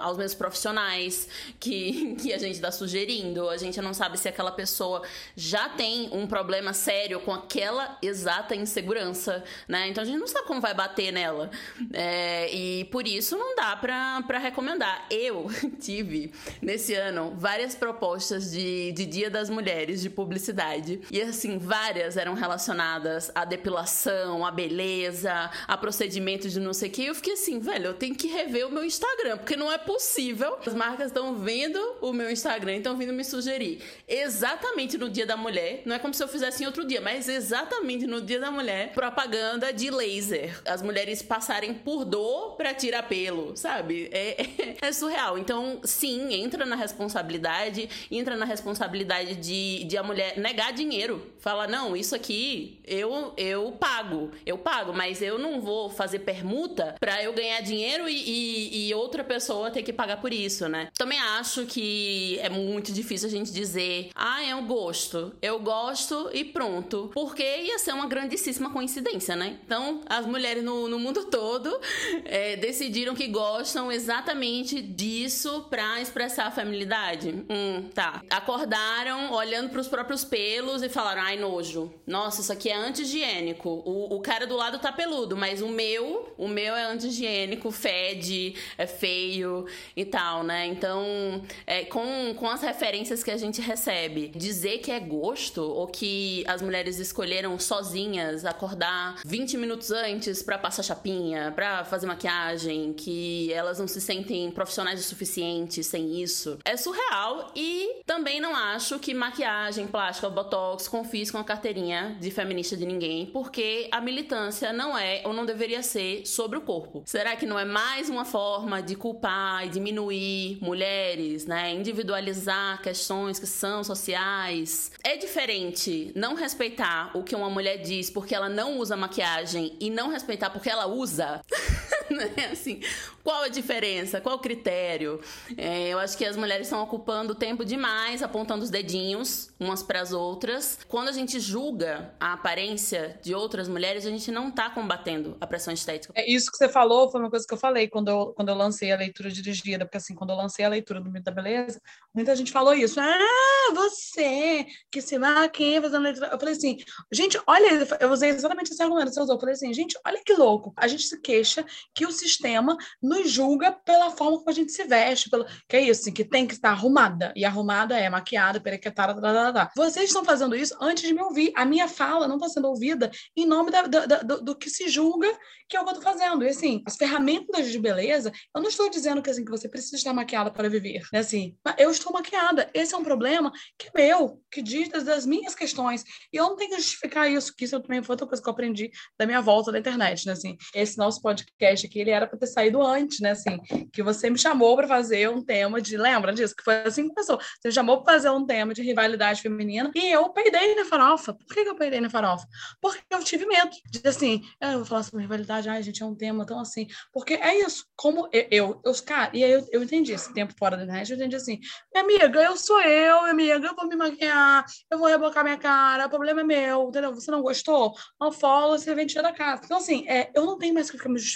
[0.02, 1.28] aos mesmos profissionais
[1.60, 3.48] que, que a gente tá sugerindo.
[3.50, 5.04] A gente não sabe se aquela pessoa
[5.36, 9.90] já tem um problema sério com aquela exata insegurança, né?
[9.90, 11.52] Então a gente não sabe como vai bater nela.
[11.94, 15.06] É, É, e por isso não dá para recomendar.
[15.10, 15.48] Eu
[15.82, 21.02] tive, nesse ano, várias propostas de, de Dia das Mulheres de publicidade.
[21.12, 26.92] E assim, várias eram relacionadas à depilação, à beleza, a procedimentos de não sei o
[26.94, 27.02] que.
[27.02, 29.78] E eu fiquei assim, velho, eu tenho que rever o meu Instagram, porque não é
[29.78, 30.58] possível.
[30.66, 33.82] As marcas estão vendo o meu Instagram estão vindo me sugerir.
[34.08, 37.28] Exatamente no Dia da Mulher, não é como se eu fizesse em outro dia, mas
[37.28, 40.62] exatamente no Dia da Mulher, propaganda de laser.
[40.66, 44.10] As mulheres passarem por dor para tirar pelo, sabe?
[44.12, 45.38] É, é, é, surreal.
[45.38, 51.34] Então, sim, entra na responsabilidade, entra na responsabilidade de, de a mulher negar dinheiro.
[51.40, 56.96] Fala, não, isso aqui eu, eu pago, eu pago, mas eu não vou fazer permuta
[57.00, 60.90] para eu ganhar dinheiro e, e, e outra pessoa ter que pagar por isso, né?
[60.98, 66.30] Também acho que é muito difícil a gente dizer, ah, é um gosto, eu gosto
[66.34, 69.60] e pronto, porque ia ser uma grandíssima coincidência, né?
[69.66, 71.80] Então, as mulheres no, no mundo todo
[72.26, 77.46] é, decidiram que gostam exatamente disso pra expressar a feminilidade.
[77.50, 78.22] Hum, tá.
[78.30, 81.94] Acordaram olhando para os próprios pelos e falaram: ai, nojo.
[82.06, 83.70] Nossa, isso aqui é anti-higiênico.
[83.70, 88.56] O, o cara do lado tá peludo, mas o meu, o meu é anti-higiênico, fede,
[88.78, 89.66] é feio
[89.96, 90.66] e tal, né?
[90.66, 95.88] Então, é, com, com as referências que a gente recebe, dizer que é gosto ou
[95.88, 102.94] que as mulheres escolheram sozinhas acordar 20 minutos antes para passar chapinha, para fazer maquiagem,
[102.94, 108.56] que elas não se sentem profissionais o suficiente sem isso, é surreal e também não
[108.56, 114.72] acho que maquiagem, plástica, botox confiscam a carteirinha de feminista de ninguém, porque a militância
[114.74, 117.04] não é ou não deveria ser sobre o corpo.
[117.06, 121.72] Será que não é mais uma forma de culpar e diminuir mulheres, né?
[121.74, 124.92] Individualizar questões que são sociais?
[125.04, 129.90] É diferente não respeitar o que uma mulher diz porque ela não usa maquiagem e
[129.90, 131.42] não respeitar porque ela usa.
[132.10, 132.50] né?
[132.52, 132.82] Assim,
[133.24, 134.22] qual a diferença?
[134.22, 135.20] Qual o critério?
[135.58, 140.02] É, eu acho que as mulheres estão ocupando tempo demais, apontando os dedinhos umas para
[140.02, 140.80] as outras.
[140.88, 145.48] Quando a gente julga a aparência de outras mulheres, a gente não está combatendo a
[145.48, 146.14] pressão estética.
[146.16, 148.56] É isso que você falou foi uma coisa que eu falei quando eu, quando eu
[148.56, 151.82] lancei a leitura dirigida, porque assim, quando eu lancei a leitura do Mito da Beleza,
[152.14, 153.00] muita gente falou isso.
[153.00, 156.30] Ah, você que se maquia fazendo leitura.
[156.32, 156.78] Eu falei assim,
[157.12, 159.36] gente, olha, eu usei exatamente esse argumento que você usou.
[159.36, 160.74] Eu falei assim, gente, olha que louco.
[160.78, 164.84] A gente se queixa que o sistema nos julga pela forma como a gente se
[164.84, 167.34] veste, pelo que é isso, assim, que tem que estar arrumada.
[167.36, 169.72] E arrumada é maquiada, perequetada, tá, tá, tá.
[169.76, 171.52] Vocês estão fazendo isso antes de me ouvir.
[171.56, 174.70] A minha fala não está sendo ouvida em nome da, da, da, do, do, que
[174.70, 175.28] se julga
[175.68, 176.44] que é o que eu estou fazendo.
[176.44, 179.96] E assim, as ferramentas de beleza, eu não estou dizendo que, assim, que você precisa
[179.96, 181.20] estar maquiada para viver, né?
[181.20, 182.70] Assim, eu estou maquiada.
[182.74, 186.04] Esse é um problema que é meu, que diz das, das minhas questões.
[186.32, 188.54] E eu não tenho que justificar isso, que isso também foi outra coisa que eu
[188.54, 190.34] aprendi da minha volta da internet, né?
[190.34, 193.32] Assim, esse nosso podcast aqui, ele era para ter saído antes, né?
[193.32, 193.58] Assim,
[193.92, 195.98] que você me chamou para fazer um tema de.
[195.98, 196.56] Lembra disso?
[196.56, 197.38] Que foi assim que começou.
[197.38, 201.34] Você me chamou para fazer um tema de rivalidade feminina e eu peidei na farofa.
[201.34, 202.46] Por que, que eu peidei na farofa?
[202.82, 206.06] Porque eu tive medo de assim, ah, eu vou falar sobre rivalidade, ai, gente, é
[206.06, 206.88] um tema tão assim.
[207.12, 210.54] Porque é isso, como eu, eu, eu cara, e aí eu, eu entendi esse tempo
[210.58, 211.60] fora da internet, eu entendi assim,
[211.94, 215.58] minha amiga, eu sou eu, minha amiga, eu vou me maquiar, eu vou rebocar minha
[215.58, 217.14] cara, o problema é meu, entendeu?
[217.14, 217.94] Você não gostou?
[218.20, 219.62] Não follow, você vem da casa.
[219.64, 221.35] Então, assim, é, eu não tenho mais que ficar me justificando.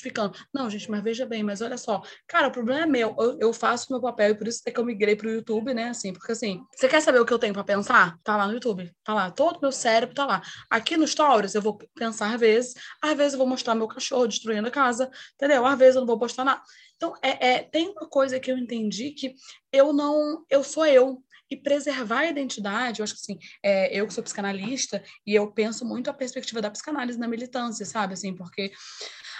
[0.53, 3.53] Não, gente, mas veja bem, mas olha só, cara, o problema é meu, eu, eu
[3.53, 6.31] faço meu papel e por isso é que eu migrei pro YouTube, né, assim, porque
[6.31, 8.17] assim, você quer saber o que eu tenho para pensar?
[8.23, 10.41] Tá lá no YouTube, tá lá, todo meu cérebro tá lá.
[10.69, 14.27] Aqui no Stories eu vou pensar às vezes, às vezes eu vou mostrar meu cachorro
[14.27, 15.65] destruindo a casa, entendeu?
[15.65, 16.61] Às vezes eu não vou postar nada.
[16.95, 19.33] Então, é, é, tem uma coisa que eu entendi que
[19.71, 24.05] eu não, eu sou eu, e preservar a identidade, eu acho que assim, é, eu
[24.05, 28.13] que sou psicanalista e eu penso muito a perspectiva da psicanálise na militância, sabe?
[28.13, 28.71] Assim, porque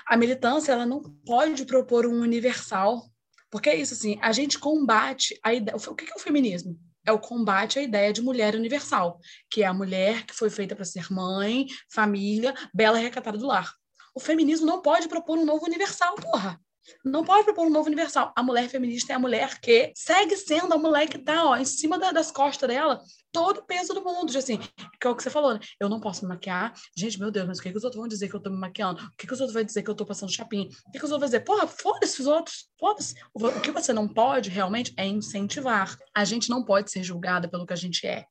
[0.10, 3.08] a militância ela não pode propor um universal,
[3.52, 5.78] porque é isso assim, a gente combate a ideia.
[5.78, 6.76] O que é o feminismo?
[7.06, 9.20] É o combate à ideia de mulher universal,
[9.52, 13.72] que é a mulher que foi feita para ser mãe, família, bela recatada do lar.
[14.16, 16.60] O feminismo não pode propor um novo universal, porra.
[17.04, 18.34] Não pode propor um novo universal.
[18.36, 21.66] A mulher feminista é a mulher que segue sendo a mulher que está ó, em
[21.66, 24.36] cima da, das costas dela todo o peso do mundo.
[24.38, 24.58] Assim,
[25.00, 25.60] que é o que você falou, né?
[25.80, 26.74] Eu não posso me maquiar.
[26.96, 28.58] Gente, meu Deus, mas o que, que os outros vão dizer que eu tô me
[28.58, 29.04] maquiando?
[29.04, 30.68] O que, que os outros vão dizer que eu tô passando chapinha?
[30.88, 31.42] O que, que os outros vão dizer?
[31.42, 32.70] Porra, foda-se os outros.
[32.80, 33.16] Foda-se.
[33.34, 35.98] O que você não pode realmente é incentivar.
[36.16, 38.26] A gente não pode ser julgada pelo que a gente é.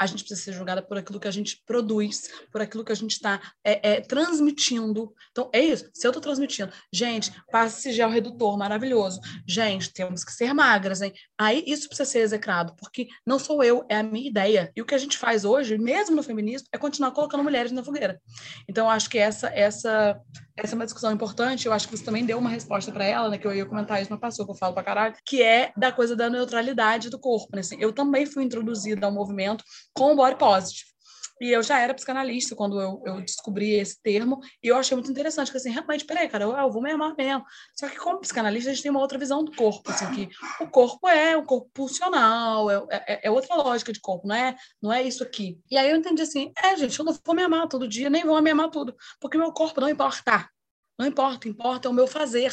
[0.00, 2.96] A gente precisa ser julgada por aquilo que a gente produz, por aquilo que a
[2.96, 5.12] gente está é, é, transmitindo.
[5.30, 5.90] Então, é isso.
[5.92, 9.20] Se eu estou transmitindo, gente, passe esse gel redutor maravilhoso.
[9.46, 11.12] Gente, temos que ser magras, hein?
[11.38, 14.72] Aí isso precisa ser execrado, porque não sou eu, é a minha ideia.
[14.74, 17.84] E o que a gente faz hoje, mesmo no feminismo, é continuar colocando mulheres na
[17.84, 18.20] fogueira.
[18.68, 20.18] Então, acho que essa, essa
[20.62, 23.30] essa é uma discussão importante, eu acho que você também deu uma resposta para ela,
[23.30, 25.72] né, que eu ia comentar isso, mas passou, que eu falo pra caralho, que é
[25.76, 30.12] da coisa da neutralidade do corpo, né, assim, eu também fui introduzida ao movimento com
[30.12, 30.90] o body positive,
[31.40, 35.10] e eu já era psicanalista quando eu, eu, descobri esse termo, e eu achei muito
[35.10, 37.42] interessante, que assim, realmente, peraí, cara, eu, eu, vou me amar mesmo.
[37.74, 40.28] Só que como psicanalista, a gente tem uma outra visão do corpo, assim, que
[40.62, 44.54] o corpo é o corpo pulsional, é, é, é, outra lógica de corpo, não é,
[44.82, 45.58] não é isso aqui.
[45.70, 48.22] E aí eu entendi assim, é, gente, eu não vou me amar todo dia, nem
[48.22, 50.46] vou me amar tudo, porque meu corpo não importa.
[50.98, 52.52] Não importa, importa é o meu fazer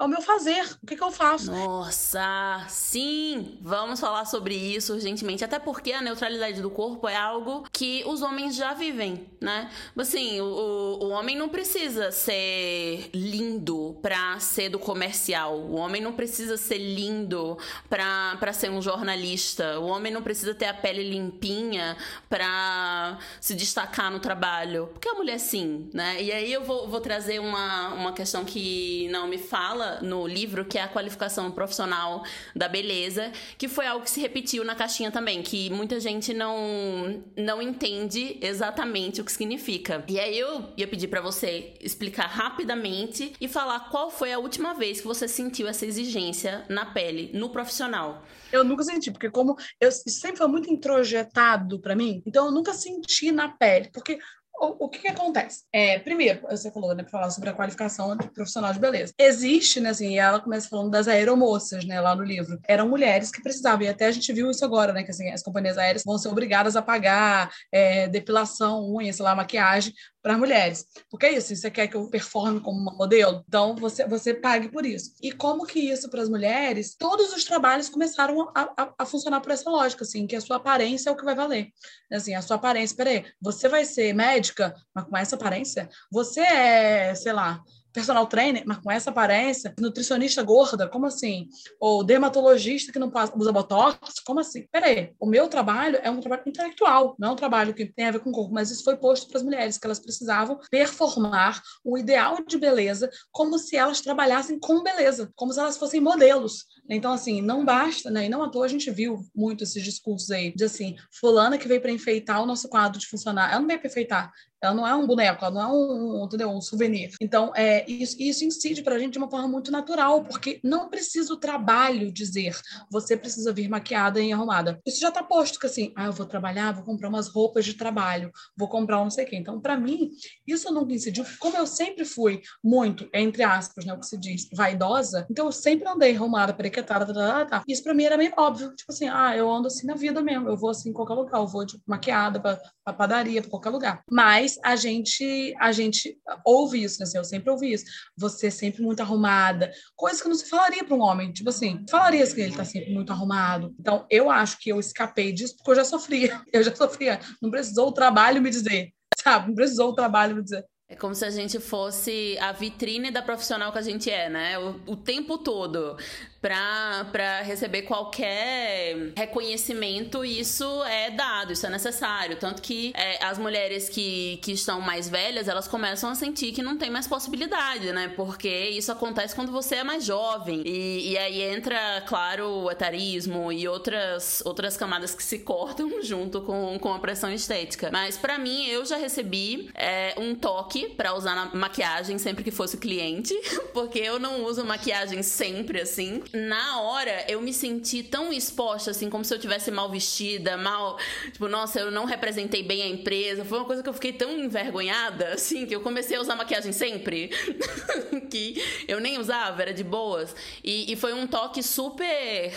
[0.00, 0.64] é o meu fazer.
[0.82, 1.52] O que, que, eu faço?
[1.52, 3.58] Nossa, sim!
[3.60, 5.44] Vamos falar sobre isso urgentemente.
[5.44, 9.70] Até porque a neutralidade do corpo é algo que os homens já vivem, né?
[9.96, 15.58] Assim, o, o homem não precisa ser lindo pra ser do comercial.
[15.58, 17.58] O homem não precisa ser lindo
[17.90, 19.78] pra, pra ser um jornalista.
[19.80, 21.94] O homem não precisa ter a pele limpinha
[22.26, 24.88] pra se destacar no trabalho.
[24.94, 26.22] Porque a mulher sim, né?
[26.22, 30.64] E aí eu vou, vou trazer uma, uma questão que não me fala no livro,
[30.64, 32.24] que é a qualificação profissional
[32.54, 37.22] da beleza, que foi algo que se repetiu na caixinha também, que muita gente não,
[37.36, 40.04] não entende exatamente o que significa.
[40.08, 44.74] E aí eu ia pedir para você explicar rapidamente e falar qual foi a última
[44.74, 48.24] vez que você sentiu essa exigência na pele, no profissional.
[48.52, 52.72] Eu nunca senti, porque como eu sempre foi muito introjetado para mim, então eu nunca
[52.74, 54.18] senti na pele, porque
[54.60, 55.64] o, o que, que, acontece?
[55.72, 59.12] É, primeiro, você falou, né, para falar sobre a qualificação de profissional de beleza.
[59.18, 62.58] Existe, né, assim, e ela começa falando das aeromoças, né, lá no livro.
[62.68, 65.42] Eram mulheres que precisavam, e até a gente viu isso agora, né, que assim, as
[65.42, 70.86] companhias aéreas vão ser obrigadas a pagar é, depilação, unha, sei lá, maquiagem para mulheres.
[71.10, 73.44] Porque é isso, você quer que eu performe como uma modelo?
[73.48, 75.14] Então você, você pague por isso.
[75.22, 79.40] E como que isso para as mulheres, todos os trabalhos começaram a, a, a, funcionar
[79.40, 81.72] por essa lógica, assim, que a sua aparência é o que vai valer.
[82.12, 85.88] Assim, a sua aparência, peraí, você vai ser médica, mas com essa aparência?
[86.10, 87.62] Você é, sei lá,
[87.92, 91.48] personal trainer, mas com essa aparência, nutricionista gorda, como assim?
[91.78, 94.66] Ou dermatologista que não usa botox, como assim?
[94.70, 98.10] Peraí, o meu trabalho é um trabalho intelectual, não é um trabalho que tem a
[98.10, 101.60] ver com o corpo, mas isso foi posto para as mulheres, que elas precisavam performar
[101.84, 106.66] o ideal de beleza como se elas trabalhassem com beleza, como se elas fossem modelos.
[106.88, 108.26] Então, assim, não basta, né?
[108.26, 111.68] E não à toa a gente viu muito esses discursos aí, de assim, fulana que
[111.68, 113.52] veio para enfeitar o nosso quadro de funcionário.
[113.52, 114.32] Ela não veio para enfeitar,
[114.62, 116.50] ela não é um boneco, ela não é um, entendeu?
[116.50, 117.10] um souvenir.
[117.20, 120.88] Então, é, isso, isso incide para a gente de uma forma muito natural, porque não
[120.88, 122.58] precisa o trabalho dizer
[122.90, 124.80] você precisa vir maquiada e arrumada.
[124.86, 127.74] Isso já está posto que assim, ah, eu vou trabalhar, vou comprar umas roupas de
[127.74, 129.36] trabalho, vou comprar um não sei o quê.
[129.36, 130.10] Então, para mim,
[130.46, 131.24] isso nunca incidiu.
[131.38, 135.52] Como eu sempre fui muito, entre aspas, né, o que se diz, vaidosa, então eu
[135.52, 137.64] sempre andei arrumada, perequetada, tá, tá, tá, tá.
[137.66, 138.74] isso para mim era meio óbvio.
[138.74, 141.40] Tipo assim, ah, eu ando assim na vida mesmo, eu vou assim em qualquer lugar,
[141.40, 142.60] eu vou tipo, maquiada para
[142.92, 144.02] padaria, para qualquer lugar.
[144.10, 147.04] Mas mas a gente a gente ouve isso, né?
[147.04, 147.84] Assim, eu sempre ouvi isso.
[148.16, 151.84] Você é sempre muito arrumada, coisa que não se falaria para um homem, tipo assim,
[151.88, 153.74] falaria que ele está sempre muito arrumado.
[153.78, 156.40] Então, eu acho que eu escapei disso porque eu já sofria.
[156.52, 157.20] Eu já sofria.
[157.40, 158.92] Não precisou o trabalho me dizer,
[159.22, 159.48] sabe?
[159.48, 160.64] Não precisou o trabalho me dizer.
[160.88, 164.58] É como se a gente fosse a vitrine da profissional que a gente é, né?
[164.58, 165.96] O, o tempo todo
[166.40, 172.36] para receber qualquer reconhecimento, isso é dado, isso é necessário.
[172.36, 176.62] Tanto que é, as mulheres que, que estão mais velhas, elas começam a sentir que
[176.62, 178.08] não tem mais possibilidade, né?
[178.16, 180.62] Porque isso acontece quando você é mais jovem.
[180.64, 186.40] E, e aí entra, claro, o etarismo e outras, outras camadas que se cortam junto
[186.40, 187.90] com, com a pressão estética.
[187.92, 192.50] Mas para mim, eu já recebi é, um toque para usar na maquiagem sempre que
[192.50, 193.34] fosse cliente,
[193.74, 199.10] porque eu não uso maquiagem sempre assim na hora eu me senti tão exposta, assim,
[199.10, 200.98] como se eu tivesse mal vestida, mal.
[201.32, 203.44] Tipo, nossa, eu não representei bem a empresa.
[203.44, 206.72] Foi uma coisa que eu fiquei tão envergonhada, assim, que eu comecei a usar maquiagem
[206.72, 207.30] sempre.
[208.30, 210.34] que eu nem usava, era de boas.
[210.62, 212.52] E, e foi um toque super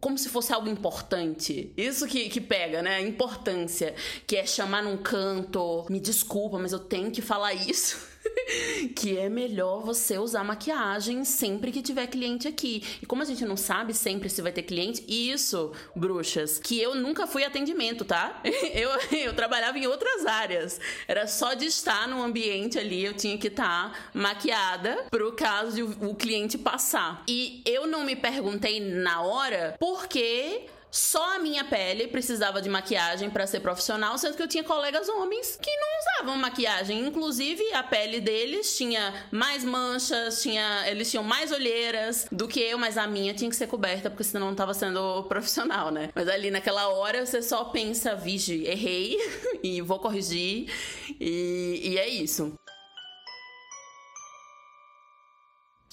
[0.00, 1.72] como se fosse algo importante.
[1.76, 2.96] Isso que, que pega, né?
[2.96, 3.94] A importância.
[4.26, 5.84] Que é chamar num canto.
[5.88, 8.15] Me desculpa, mas eu tenho que falar isso.
[8.94, 12.82] que é melhor você usar maquiagem sempre que tiver cliente aqui.
[13.02, 16.94] E como a gente não sabe sempre se vai ter cliente, isso, bruxas, que eu
[16.94, 18.40] nunca fui atendimento, tá?
[18.76, 20.80] Eu, eu trabalhava em outras áreas.
[21.08, 25.72] Era só de estar no ambiente ali, eu tinha que estar tá maquiada pro caso
[25.72, 27.22] de o cliente passar.
[27.28, 30.66] E eu não me perguntei na hora por que
[30.96, 35.08] só a minha pele precisava de maquiagem para ser profissional, sendo que eu tinha colegas
[35.10, 37.06] homens que não usavam maquiagem.
[37.06, 42.78] Inclusive, a pele deles tinha mais manchas, tinha, eles tinham mais olheiras do que eu,
[42.78, 46.08] mas a minha tinha que ser coberta, porque senão não tava sendo profissional, né?
[46.14, 49.18] Mas ali naquela hora você só pensa, vige, errei
[49.62, 50.72] e vou corrigir.
[51.20, 52.58] E, e é isso.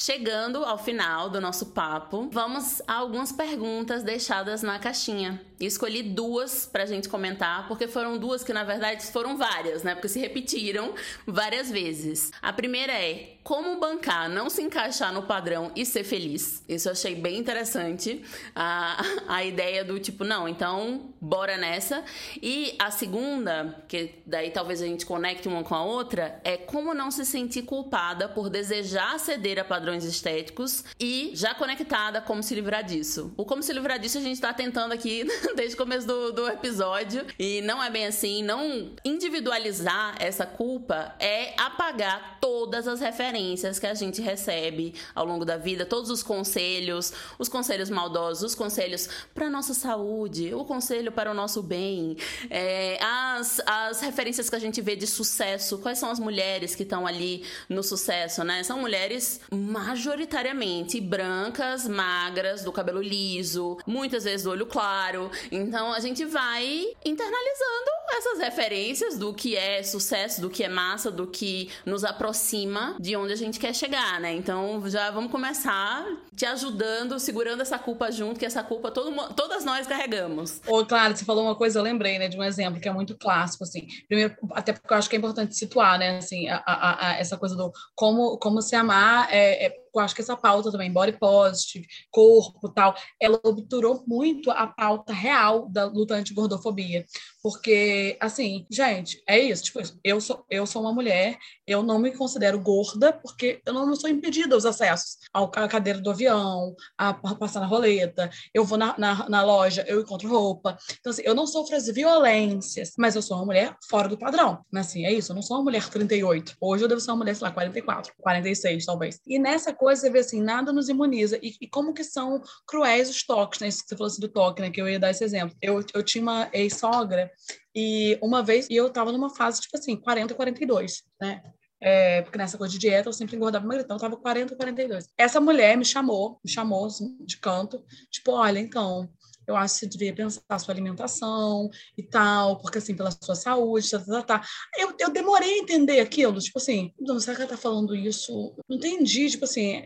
[0.05, 5.41] Chegando ao final do nosso papo, vamos a algumas perguntas deixadas na caixinha.
[5.59, 9.93] Escolhi duas pra gente comentar, porque foram duas que na verdade foram várias, né?
[9.95, 10.93] Porque se repetiram
[11.25, 12.31] várias vezes.
[12.41, 16.63] A primeira é: como bancar, não se encaixar no padrão e ser feliz?
[16.67, 18.23] Isso eu achei bem interessante.
[18.55, 22.03] A, a ideia do tipo, não, então bora nessa.
[22.41, 26.93] E a segunda, que daí talvez a gente conecte uma com a outra, é como
[26.93, 32.55] não se sentir culpada por desejar ceder a padrões estéticos e já conectada como se
[32.55, 33.33] livrar disso.
[33.37, 35.23] O como se livrar disso a gente tá tentando aqui
[35.55, 41.15] desde o começo do, do episódio e não é bem assim, não individualizar essa culpa
[41.19, 46.23] é apagar todas as referências que a gente recebe ao longo da vida, todos os
[46.23, 52.17] conselhos, os conselhos maldosos, os conselhos para nossa saúde, o conselho para o nosso bem,
[52.49, 56.83] é, as, as referências que a gente vê de sucesso, quais são as mulheres que
[56.83, 58.63] estão ali no sucesso, né?
[58.63, 65.29] São mulheres majoritariamente brancas, magras, do cabelo liso, muitas vezes do olho claro.
[65.51, 71.11] Então a gente vai internalizando essas referências do que é sucesso, do que é massa,
[71.11, 74.34] do que nos aproxima de onde a gente quer chegar, né?
[74.34, 76.05] Então já vamos começar
[76.36, 80.61] te ajudando, segurando essa culpa junto, que essa culpa todo, todas nós carregamos.
[80.67, 83.17] Ô, claro, você falou uma coisa, eu lembrei, né, de um exemplo que é muito
[83.17, 83.88] clássico, assim.
[84.07, 87.38] Primeiro, até porque eu acho que é importante situar, né, assim, a, a, a, essa
[87.38, 91.13] coisa do como, como se amar é, é eu acho que essa pauta também, body
[91.13, 97.05] positive, corpo tal, ela obturou muito a pauta real da luta anti-gordofobia.
[97.43, 99.63] Porque, assim, gente, é isso.
[99.63, 101.37] Tipo, eu sou, eu sou uma mulher,
[101.67, 105.99] eu não me considero gorda, porque eu não, não sou impedida os acessos à cadeira
[105.99, 108.29] do avião, a, a passar na roleta.
[108.53, 110.77] Eu vou na, na, na, loja, eu encontro roupa.
[111.01, 114.63] Então, assim, eu não sofro as violências, mas eu sou uma mulher fora do padrão.
[114.71, 115.33] Mas, assim, é isso.
[115.33, 116.55] Eu não sou uma mulher 38.
[116.61, 119.19] Hoje eu devo ser uma mulher, sei lá, 44, 46, talvez.
[119.27, 121.37] E nessa coisa, você vê assim, nada nos imuniza.
[121.43, 123.67] E, e como que são cruéis os toques, né?
[123.67, 124.69] Isso que você falou assim do toque, né?
[124.69, 125.53] Que eu ia dar esse exemplo.
[125.61, 127.32] Eu, eu tinha uma ex-sogra
[127.75, 131.41] e uma vez, eu tava numa fase, tipo assim, 40, 42, né?
[131.81, 135.09] É, porque nessa coisa de dieta eu sempre engordava mais, então eu tava 40, 42.
[135.17, 139.09] Essa mulher me chamou, me chamou assim, de canto, tipo, olha, então,
[139.47, 143.35] eu acho que você devia pensar a sua alimentação e tal, porque assim, pela sua
[143.35, 144.39] saúde, tá, tá, tá.
[144.39, 144.47] tá.
[144.77, 148.55] Eu, eu demorei a entender aquilo, tipo assim, não, será que ela tá falando isso?
[148.69, 149.83] Não entendi, tipo assim,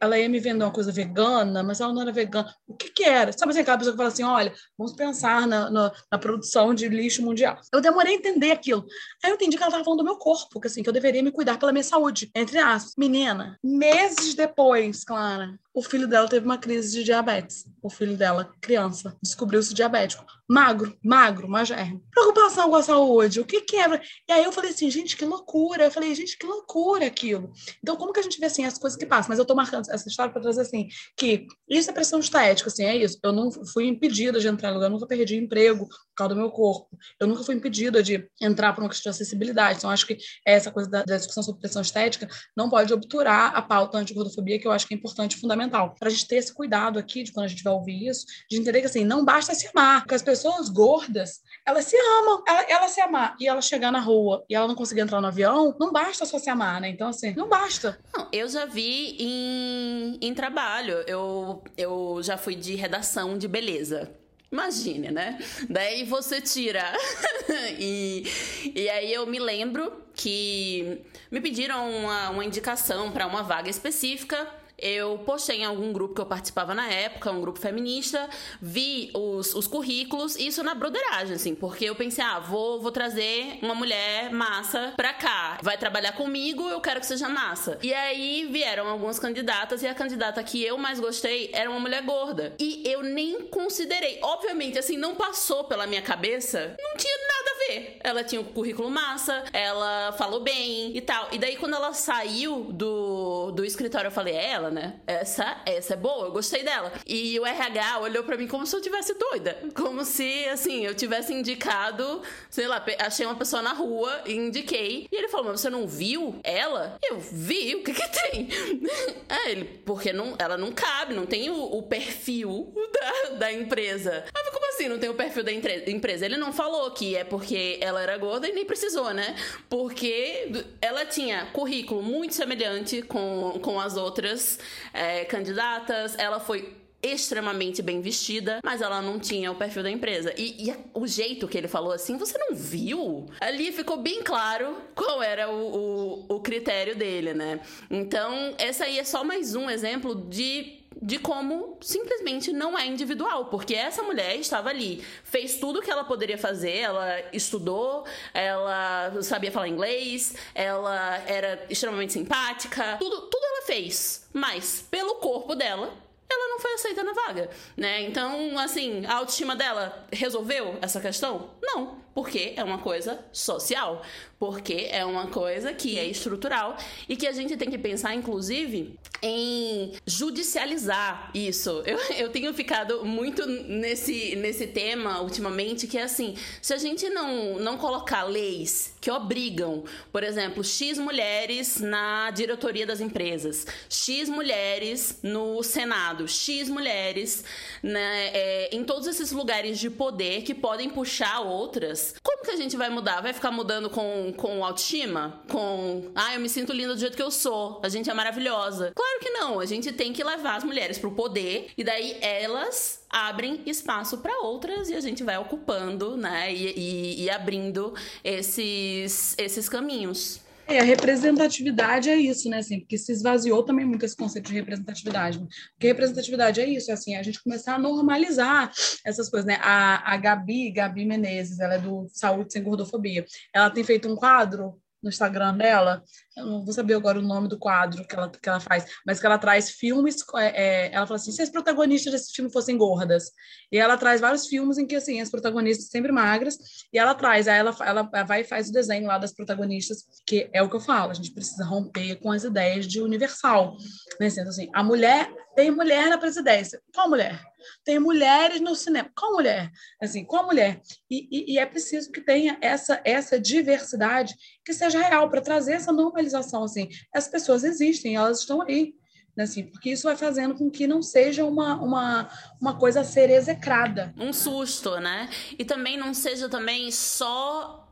[0.00, 2.54] ela ia me vender uma coisa vegana, mas ela não era vegana.
[2.66, 3.32] O que que era?
[3.32, 6.88] Sabe assim, aquela pessoa que fala assim, olha, vamos pensar na, na, na produção de
[6.88, 7.58] lixo mundial.
[7.72, 8.84] Eu demorei a entender aquilo.
[9.22, 11.22] Aí eu entendi que ela tava falando do meu corpo, que assim, que eu deveria
[11.22, 12.94] me cuidar pela minha saúde, entre aspas.
[12.96, 17.66] Menina, meses depois, Clara, o filho dela teve uma crise de diabetes.
[17.82, 20.24] O filho dela, criança, descobriu-se diabético.
[20.48, 22.02] Magro, magro, magérrimo.
[22.12, 24.00] Preocupação com a saúde, o que quebra?
[24.28, 25.84] E aí eu falei assim, gente, que loucura.
[25.84, 27.52] Eu falei, gente, que loucura aquilo.
[27.82, 29.30] Então, como que a gente vê, assim, as coisas que passam?
[29.30, 32.84] Mas eu tô marcando essa história para trazer, assim, que isso é pressão estética, assim,
[32.84, 33.18] é isso.
[33.22, 36.40] Eu não fui impedida de entrar em lugar, eu nunca perdi emprego por causa do
[36.40, 36.96] meu corpo.
[37.18, 39.78] Eu nunca fui impedida de entrar por uma questão de acessibilidade.
[39.78, 43.62] Então, acho que essa coisa da, da discussão sobre pressão estética não pode obturar a
[43.62, 45.94] pauta anti-gordofobia, que eu acho que é importante e fundamental.
[45.98, 48.58] Para a gente ter esse cuidado aqui, de quando a gente vai ouvir isso, de
[48.58, 52.42] entender que, assim, não basta se amar, porque as pessoas gordas, elas se amam.
[52.46, 55.26] Ela, ela, se amar e ela chegar na rua e ela não conseguir entrar no
[55.26, 56.88] avião, não basta só se amar, né?
[56.88, 57.98] Então, assim, não basta.
[58.14, 61.02] Não, eu já vi em, em trabalho.
[61.06, 64.10] Eu, eu já fui de redação de beleza.
[64.52, 65.38] Imagine, né?
[65.68, 66.92] Daí você tira.
[67.78, 68.24] e,
[68.72, 74.48] e aí eu me lembro que me pediram uma, uma indicação para uma vaga específica
[74.78, 78.28] eu postei em algum grupo que eu participava na época, um grupo feminista,
[78.60, 83.58] vi os, os currículos, isso na broderagem, assim, porque eu pensei, ah, vou, vou trazer
[83.62, 87.78] uma mulher massa pra cá, vai trabalhar comigo, eu quero que seja massa.
[87.82, 92.02] E aí vieram algumas candidatas e a candidata que eu mais gostei era uma mulher
[92.02, 92.54] gorda.
[92.58, 97.23] E eu nem considerei, obviamente, assim, não passou pela minha cabeça, não tinha
[97.68, 97.98] ver.
[98.00, 101.28] Ela tinha um currículo massa, ela falou bem e tal.
[101.32, 104.74] E daí quando ela saiu do, do escritório, eu falei, é ela?
[104.74, 104.94] né?
[105.06, 106.92] Essa, essa é boa, eu gostei dela.
[107.06, 109.58] E o RH olhou para mim como se eu tivesse doida.
[109.74, 115.06] Como se, assim, eu tivesse indicado, sei lá, achei uma pessoa na rua e indiquei.
[115.10, 116.96] E ele falou, mas você não viu ela?
[117.02, 118.48] Eu vi, o que que tem?
[119.28, 124.24] É, ele, porque não, ela não cabe, não tem o, o perfil da, da empresa.
[124.32, 126.24] Mas como assim não tem o perfil da empresa?
[126.24, 129.34] Ele não falou que é porque ela era gorda e nem precisou, né?
[129.68, 134.58] Porque ela tinha currículo muito semelhante com, com as outras
[134.92, 140.32] é, candidatas, ela foi extremamente bem vestida, mas ela não tinha o perfil da empresa.
[140.38, 143.26] E, e o jeito que ele falou assim, você não viu?
[143.40, 147.60] Ali ficou bem claro qual era o, o, o critério dele, né?
[147.90, 153.44] Então, essa aí é só mais um exemplo de de como simplesmente não é individual,
[153.46, 159.12] porque essa mulher estava ali, fez tudo o que ela poderia fazer, ela estudou, ela
[159.20, 165.92] sabia falar inglês, ela era extremamente simpática, tudo, tudo ela fez, mas pelo corpo dela,
[166.26, 168.00] ela não foi aceita na vaga, né?
[168.00, 171.50] Então, assim, a autoestima dela resolveu essa questão?
[171.60, 174.02] Não, porque é uma coisa social,
[174.38, 176.76] porque é uma coisa que é estrutural
[177.08, 181.82] e que a gente tem que pensar, inclusive, em judicializar isso.
[181.94, 187.08] Eu, eu tenho ficado muito nesse, nesse tema ultimamente, que é assim, se a gente
[187.08, 194.28] não, não colocar leis que obrigam, por exemplo, X mulheres na diretoria das empresas, X
[194.28, 197.44] mulheres no Senado, X mulheres
[197.82, 202.56] né, é, em todos esses lugares de poder que podem puxar outras, como que a
[202.56, 203.20] gente vai mudar?
[203.20, 205.42] Vai ficar mudando com com autoestima?
[205.48, 208.92] Com, ah, eu me sinto linda do jeito que eu sou, a gente é maravilhosa.
[208.94, 213.04] Claro que não, a gente tem que levar as mulheres pro poder e daí elas
[213.08, 217.94] abrem espaço para outras e a gente vai ocupando, né, e, e, e abrindo
[218.24, 220.43] esses, esses caminhos.
[220.66, 222.58] É, a representatividade é isso, né?
[222.58, 225.40] Assim, porque se esvaziou também muito esse conceito de representatividade.
[225.40, 225.46] Né?
[225.72, 228.72] Porque representatividade é isso, assim, a gente começar a normalizar
[229.04, 229.58] essas coisas, né?
[229.60, 233.26] A, a Gabi, Gabi Menezes, ela é do Saúde Sem Gordofobia.
[233.52, 236.02] Ela tem feito um quadro no Instagram dela,
[236.36, 239.20] eu não vou saber agora o nome do quadro que ela, que ela faz, mas
[239.20, 242.76] que ela traz filmes, é, é, ela fala assim, se as protagonistas desse filme fossem
[242.76, 243.30] gordas,
[243.70, 246.58] e ela traz vários filmes em que, assim, as protagonistas sempre magras,
[246.92, 250.50] e ela traz, aí ela, ela vai e faz o desenho lá das protagonistas, que
[250.52, 253.76] é o que eu falo, a gente precisa romper com as ideias de universal,
[254.20, 257.40] né, assim, assim a mulher, tem mulher na presidência, qual mulher?
[257.84, 259.10] Tem mulheres no cinema.
[259.16, 259.70] Qual mulher?
[260.00, 260.80] Assim, qual mulher?
[261.10, 265.72] E, e, e é preciso que tenha essa, essa diversidade que seja real para trazer
[265.72, 265.92] essa
[266.32, 268.94] Assim, as pessoas existem, elas estão aí.
[269.36, 272.28] Né, assim, porque isso vai fazendo com que não seja uma, uma,
[272.60, 274.14] uma coisa a ser execrada.
[274.16, 275.28] Um susto, né?
[275.58, 277.84] E também não seja também só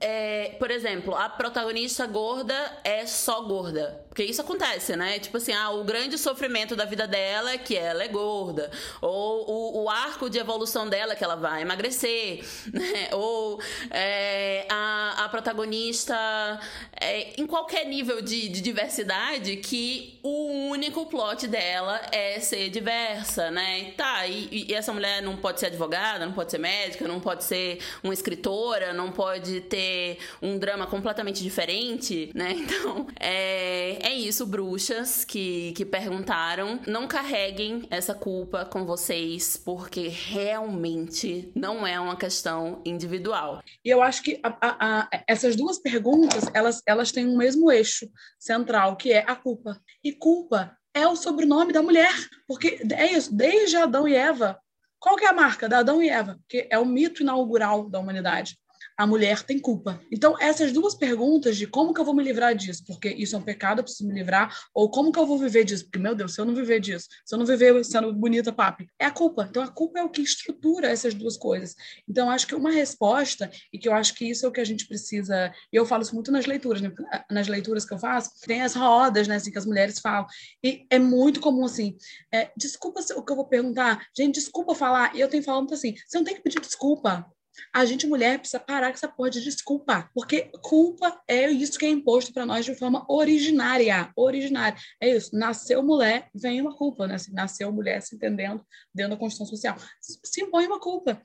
[0.00, 4.06] é, por exemplo, a protagonista gorda é só gorda.
[4.10, 5.20] Porque isso acontece, né?
[5.20, 8.68] Tipo assim, ah, o grande sofrimento da vida dela é que ela é gorda.
[9.00, 12.44] Ou o, o arco de evolução dela é que ela vai emagrecer.
[12.80, 13.08] Né?
[13.12, 16.16] Ou é, a, a protagonista,
[16.98, 23.50] é, em qualquer nível de, de diversidade, que o único plot dela é ser diversa,
[23.50, 23.92] né?
[23.96, 27.44] Tá, e, e essa mulher não pode ser advogada, não pode ser médica, não pode
[27.44, 32.56] ser uma escritora, não pode ter um drama completamente diferente, né?
[32.70, 36.80] Então, é, é isso, bruxas que, que perguntaram.
[36.86, 43.62] Não carreguem essa culpa com vocês, porque realmente não é uma questão individual.
[43.84, 47.70] E eu acho que a, a, a, essas duas perguntas, elas, elas têm um mesmo
[47.70, 49.80] eixo central, que é a culpa.
[50.02, 52.12] E culpa é o sobrenome da mulher,
[52.46, 54.58] porque é isso, desde Adão e Eva,
[54.98, 56.38] qual que é a marca da Adão e Eva?
[56.48, 58.58] Que é o mito inaugural da humanidade
[59.00, 59.98] a mulher tem culpa.
[60.12, 63.38] Então, essas duas perguntas de como que eu vou me livrar disso, porque isso é
[63.38, 66.14] um pecado, eu preciso me livrar, ou como que eu vou viver disso, porque, meu
[66.14, 69.10] Deus, se eu não viver disso, se eu não viver sendo bonita, papi, é a
[69.10, 69.46] culpa.
[69.48, 71.74] Então, a culpa é o que estrutura essas duas coisas.
[72.06, 74.66] Então, acho que uma resposta, e que eu acho que isso é o que a
[74.66, 76.92] gente precisa, e eu falo isso muito nas leituras, né?
[77.30, 80.26] nas leituras que eu faço, tem as rodas, né, assim, que as mulheres falam,
[80.62, 81.96] e é muito comum, assim,
[82.30, 85.94] é, desculpa o que eu vou perguntar, gente, desculpa falar, e eu tenho falando assim,
[86.06, 87.26] você não tem que pedir desculpa,
[87.72, 91.86] a gente, mulher, precisa parar com essa porra de desculpa, porque culpa é isso que
[91.86, 94.78] é imposto para nós de forma originária, originária.
[95.00, 97.18] É isso, nasceu mulher, vem uma culpa, né?
[97.18, 101.20] Se nasceu mulher se entendendo dentro da Constituição Social, se impõe uma culpa.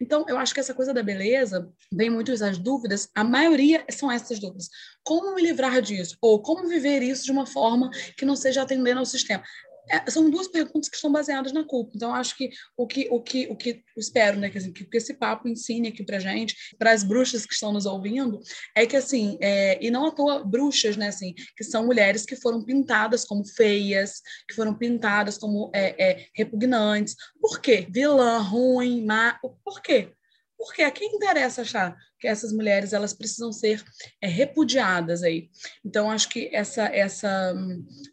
[0.00, 4.10] Então, eu acho que essa coisa da beleza, vem muito as dúvidas, a maioria são
[4.10, 4.68] essas dúvidas.
[5.02, 6.16] Como me livrar disso?
[6.20, 9.42] Ou como viver isso de uma forma que não seja atendendo ao sistema?
[9.90, 11.92] É, são duas perguntas que estão baseadas na culpa.
[11.94, 15.14] Então, acho que o que o que o que espero, né, que, assim, que esse
[15.14, 18.40] papo ensine aqui para gente, para as bruxas que estão nos ouvindo,
[18.76, 22.36] é que assim, é, e não à toa bruxas, né, assim, que são mulheres que
[22.36, 27.16] foram pintadas como feias, que foram pintadas como é, é repugnantes.
[27.40, 27.86] Por quê?
[27.90, 29.38] Vilã, ruim, má.
[29.64, 30.12] Por quê?
[30.60, 33.82] Porque a quem interessa achar que essas mulheres elas precisam ser
[34.20, 35.48] é, repudiadas aí?
[35.82, 37.54] Então acho que essa essa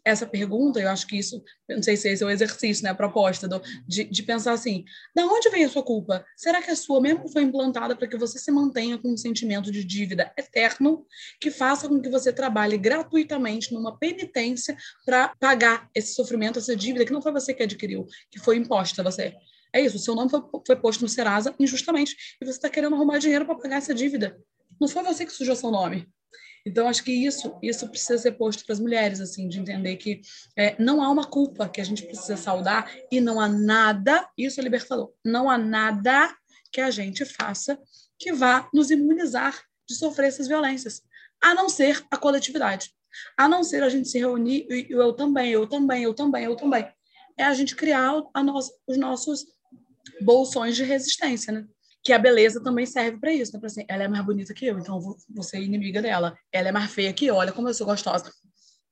[0.02, 2.94] essa pergunta, eu acho que isso, não sei se esse é o exercício, né, a
[2.94, 4.82] proposta do, de, de pensar assim,
[5.14, 6.24] da onde vem a sua culpa?
[6.38, 9.70] Será que a sua mesmo foi implantada para que você se mantenha com um sentimento
[9.70, 11.04] de dívida eterno
[11.38, 14.74] que faça com que você trabalhe gratuitamente numa penitência
[15.04, 19.02] para pagar esse sofrimento, essa dívida que não foi você que adquiriu, que foi imposta
[19.02, 19.36] a você?
[19.72, 22.94] É isso, o seu nome foi, foi posto no Serasa injustamente e você está querendo
[22.94, 24.38] arrumar dinheiro para pagar essa dívida.
[24.80, 26.08] Não foi você que sujou seu nome.
[26.66, 30.20] Então, acho que isso, isso precisa ser posto para as mulheres, assim, de entender que
[30.56, 34.60] é, não há uma culpa que a gente precisa saudar e não há nada, isso
[34.60, 36.34] é libertador, não há nada
[36.70, 37.78] que a gente faça
[38.18, 41.02] que vá nos imunizar de sofrer essas violências,
[41.40, 42.90] a não ser a coletividade,
[43.36, 46.56] a não ser a gente se reunir e eu também, eu também, eu também, eu
[46.56, 46.86] também.
[47.38, 49.46] É a gente criar a nossa, os nossos
[50.20, 51.64] bolsões de resistência, né?
[52.02, 53.58] Que a beleza também serve para isso, né?
[53.58, 56.36] Pra assim, ela é mais bonita que eu, então vou ser inimiga dela.
[56.52, 58.32] Ela é mais feia que eu, olha como eu sou gostosa.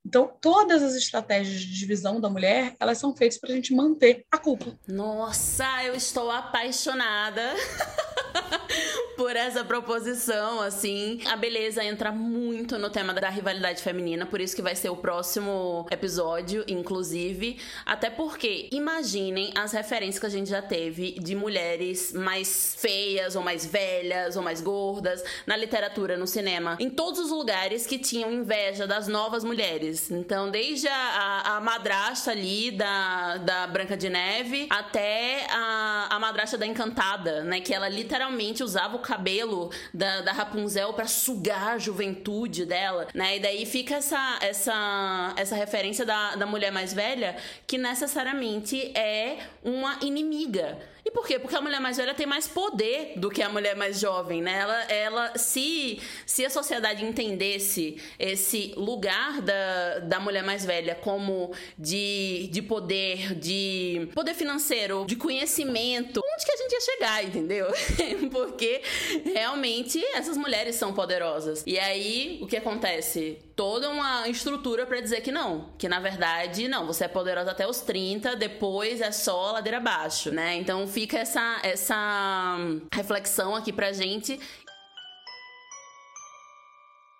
[0.06, 4.24] Então, todas as estratégias de divisão da mulher, elas são feitas para a gente manter
[4.30, 4.78] a culpa.
[4.86, 7.42] Nossa, eu estou apaixonada.
[9.16, 11.20] por essa proposição, assim.
[11.26, 14.96] A beleza entra muito no tema da rivalidade feminina, por isso que vai ser o
[14.96, 17.58] próximo episódio, inclusive.
[17.84, 23.42] Até porque, imaginem as referências que a gente já teve de mulheres mais feias, ou
[23.42, 28.30] mais velhas, ou mais gordas, na literatura, no cinema, em todos os lugares que tinham
[28.30, 30.10] inveja das novas mulheres.
[30.10, 36.58] Então, desde a, a madrasta ali da, da Branca de Neve até a, a madrasta
[36.58, 37.60] da Encantada, né?
[37.60, 38.25] Que ela literalmente
[38.62, 43.36] usava o cabelo da, da Rapunzel para sugar a juventude dela, né?
[43.36, 49.38] E daí fica essa, essa, essa referência da, da mulher mais velha que necessariamente é
[49.62, 51.38] uma inimiga e por quê?
[51.38, 54.58] Porque a mulher mais velha tem mais poder do que a mulher mais jovem, né?
[54.58, 61.52] Ela, ela se, se a sociedade entendesse esse lugar da, da mulher mais velha como
[61.78, 67.66] de, de poder, de poder financeiro, de conhecimento, onde que a gente ia chegar, entendeu?
[68.30, 68.82] Porque
[69.24, 71.64] realmente essas mulheres são poderosas.
[71.66, 73.38] E aí, o que acontece?
[73.56, 77.66] Toda uma estrutura para dizer que não, que na verdade, não, você é poderosa até
[77.66, 80.56] os 30, depois é só ladeira abaixo, né?
[80.56, 82.58] Então fica essa, essa
[82.92, 84.38] reflexão aqui pra gente.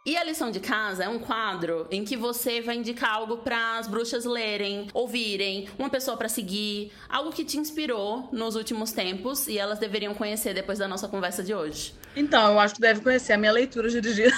[0.07, 3.77] E a lição de casa é um quadro em que você vai indicar algo para
[3.77, 9.49] as bruxas lerem, ouvirem, uma pessoa para seguir, algo que te inspirou nos últimos tempos
[9.49, 11.93] e elas deveriam conhecer depois da nossa conversa de hoje.
[12.15, 14.33] Então, eu acho que deve conhecer a minha leitura dirigida.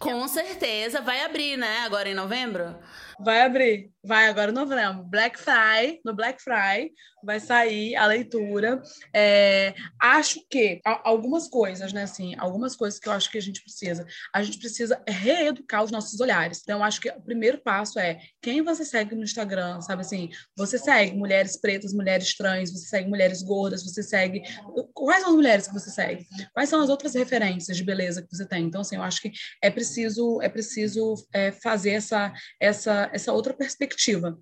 [0.00, 1.82] Com certeza, vai abrir, né?
[1.84, 2.74] Agora em novembro?
[3.20, 5.04] Vai abrir, vai agora em novembro.
[5.04, 6.92] Black Friday, no Black Friday,
[7.22, 8.80] vai sair a leitura.
[9.14, 12.04] É, acho que algumas coisas, né?
[12.04, 14.06] Assim, algumas coisas que eu acho que a gente precisa.
[14.32, 16.60] A gente precisa reeducar os nossos olhares.
[16.62, 20.30] Então, acho que o primeiro passo é quem você segue no Instagram, sabe assim?
[20.56, 24.42] Você segue mulheres pretas, mulheres trans, você segue mulheres gordas, você segue.
[24.94, 26.26] Quais são as mulheres que você segue?
[26.52, 28.64] Quais são as outras referências de beleza que você tem?
[28.64, 29.32] Então, assim, eu acho que
[29.62, 33.95] é preciso, é preciso é, fazer essa, essa essa, outra perspectiva,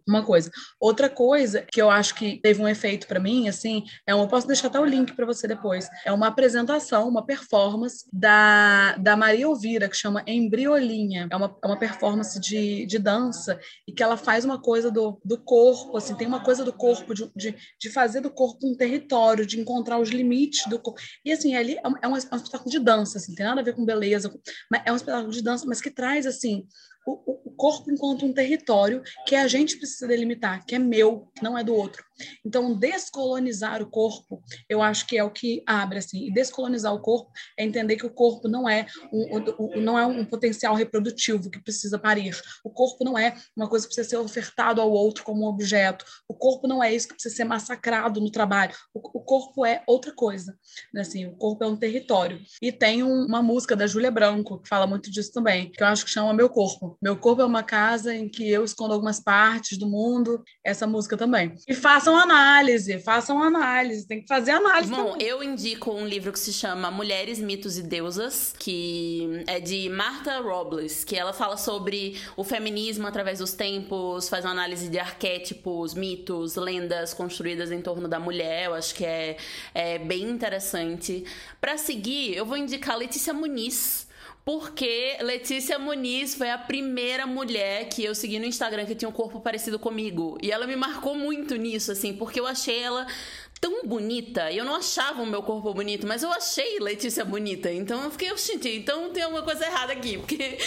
[0.07, 0.51] uma coisa.
[0.81, 4.29] Outra coisa que eu acho que teve um efeito para mim, assim, é uma, eu
[4.29, 9.17] posso deixar até o link para você depois, é uma apresentação, uma performance da, da
[9.17, 11.29] Maria Elvira, que chama Embriolinha.
[11.31, 15.21] É uma, é uma performance de, de dança e que ela faz uma coisa do,
[15.25, 18.77] do corpo, assim, tem uma coisa do corpo, de, de, de fazer do corpo um
[18.77, 21.01] território, de encontrar os limites do corpo.
[21.25, 23.75] E, assim, ali é um, é um espetáculo de dança, assim, tem nada a ver
[23.75, 24.33] com beleza,
[24.71, 26.67] mas é um espetáculo de dança, mas que traz, assim,
[27.07, 31.57] o, o corpo enquanto um território que a gente precisa delimitar, que é meu, não
[31.57, 32.05] é do outro.
[32.45, 36.27] Então, descolonizar o corpo, eu acho que é o que abre assim.
[36.27, 40.07] E descolonizar o corpo é entender que o corpo não é um, um, não é
[40.07, 42.41] um potencial reprodutivo que precisa parir.
[42.63, 46.05] O corpo não é uma coisa que precisa ser ofertado ao outro como um objeto.
[46.29, 48.75] O corpo não é isso que precisa ser massacrado no trabalho.
[48.93, 50.57] O, o corpo é outra coisa.
[50.93, 51.01] Né?
[51.01, 52.41] Assim, o corpo é um território.
[52.63, 55.87] E tem um, uma música da Júlia Branco que fala muito disso também, que eu
[55.87, 56.93] acho que chama Meu Corpo.
[57.03, 60.42] Meu corpo é uma casa em que eu escondo algumas partes do mundo.
[60.62, 61.55] Essa música também.
[61.68, 64.90] E faça façam análise, façam análise, tem que fazer análise.
[64.90, 65.26] Bom, também.
[65.26, 70.38] eu indico um livro que se chama Mulheres, Mitos e Deusas, que é de Martha
[70.40, 75.95] Robles, que ela fala sobre o feminismo através dos tempos, faz uma análise de arquétipos,
[75.95, 78.66] mitos, lendas construídas em torno da mulher.
[78.66, 79.38] Eu acho que é,
[79.74, 81.24] é bem interessante.
[81.59, 84.04] Para seguir, eu vou indicar Letícia Muniz
[84.45, 89.12] porque Letícia Muniz foi a primeira mulher que eu segui no Instagram que tinha um
[89.12, 90.36] corpo parecido comigo.
[90.42, 93.07] E ela me marcou muito nisso, assim, porque eu achei ela
[93.65, 94.53] tão bonita.
[94.53, 97.73] Eu não achava o meu corpo bonito, mas eu achei Letícia bonita.
[97.73, 100.19] Então eu fiquei, gente, então tem alguma coisa errada aqui.
[100.25, 100.59] Porque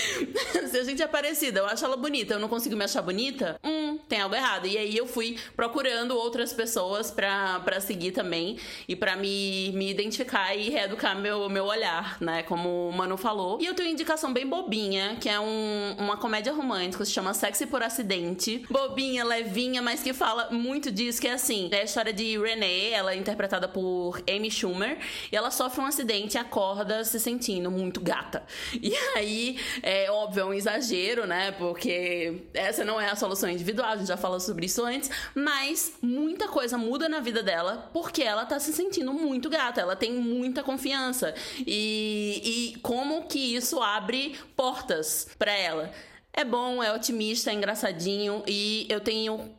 [0.68, 3.60] se a gente é parecida, eu acho ela bonita, eu não consigo me achar bonita,
[3.64, 4.66] hum, tem algo errado.
[4.66, 10.56] E aí eu fui procurando outras pessoas pra seguir também e pra me, me identificar
[10.56, 12.42] e reeducar meu, meu olhar, né?
[12.44, 13.60] Como o Manu falou.
[13.62, 17.36] E eu tenho uma indicação bem bobinha, que é um, uma comédia romântica, se chama
[17.36, 18.66] Sexy por Acidente.
[18.72, 22.87] Bobinha, levinha, mas que fala muito disso, que é assim, é a história de Renee,
[22.92, 24.98] ela é interpretada por Amy Schumer,
[25.32, 28.44] e ela sofre um acidente e acorda se sentindo muito gata.
[28.74, 31.52] E aí, é óbvio, é um exagero, né?
[31.52, 35.94] Porque essa não é a solução individual, a gente já falou sobre isso antes, mas
[36.02, 40.14] muita coisa muda na vida dela porque ela tá se sentindo muito gata, ela tem
[40.14, 41.34] muita confiança.
[41.66, 45.92] E, e como que isso abre portas para ela.
[46.34, 49.56] É bom, é otimista, é engraçadinho e eu tenho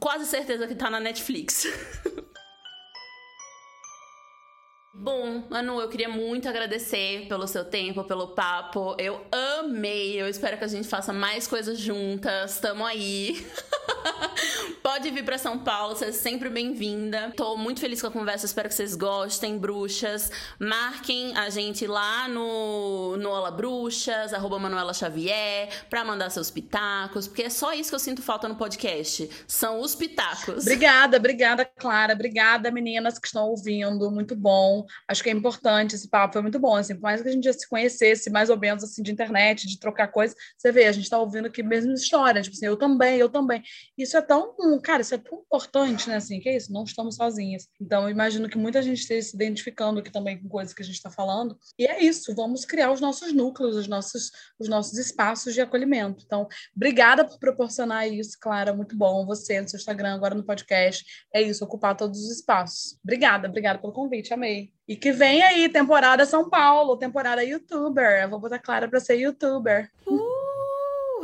[0.00, 1.66] quase certeza que tá na Netflix.
[5.04, 8.96] Bom, Manu, eu queria muito agradecer pelo seu tempo, pelo papo.
[8.98, 10.18] Eu amei.
[10.18, 12.58] Eu espero que a gente faça mais coisas juntas.
[12.58, 13.46] Tamo aí.
[14.82, 17.32] Pode vir para São Paulo, você é sempre bem-vinda.
[17.36, 20.30] Tô muito feliz com a conversa, espero que vocês gostem, bruxas.
[20.58, 27.26] Marquem a gente lá no, no Ola Bruxas, arroba Manuela Xavier, pra mandar seus pitacos,
[27.26, 29.28] porque é só isso que eu sinto falta no podcast.
[29.46, 30.62] São os pitacos.
[30.62, 32.12] Obrigada, obrigada, Clara.
[32.12, 34.10] Obrigada, meninas que estão ouvindo.
[34.10, 34.84] Muito bom.
[35.08, 36.76] Acho que é importante esse papo, foi muito bom.
[36.76, 39.66] Assim, por mais que a gente já se conhecesse mais ou menos assim de internet,
[39.66, 42.42] de trocar coisas, você vê, a gente tá ouvindo aqui mesmo história.
[42.42, 43.62] Tipo assim, eu também, eu também.
[43.96, 46.16] Isso é tão, cara, isso é tão importante, né?
[46.16, 47.68] Assim, que é isso, não estamos sozinhas.
[47.80, 50.84] Então, eu imagino que muita gente esteja se identificando aqui também com coisas que a
[50.84, 51.56] gente está falando.
[51.78, 56.24] E é isso, vamos criar os nossos núcleos, os nossos, os nossos espaços de acolhimento.
[56.24, 59.24] Então, obrigada por proporcionar isso, Clara, muito bom.
[59.26, 61.04] Você no seu Instagram, agora no podcast.
[61.32, 62.98] É isso, ocupar todos os espaços.
[63.02, 64.72] Obrigada, obrigada pelo convite, amei.
[64.86, 68.22] E que vem aí, temporada São Paulo, temporada youtuber.
[68.22, 69.90] Eu vou botar Clara para ser youtuber.
[70.06, 70.33] Uh,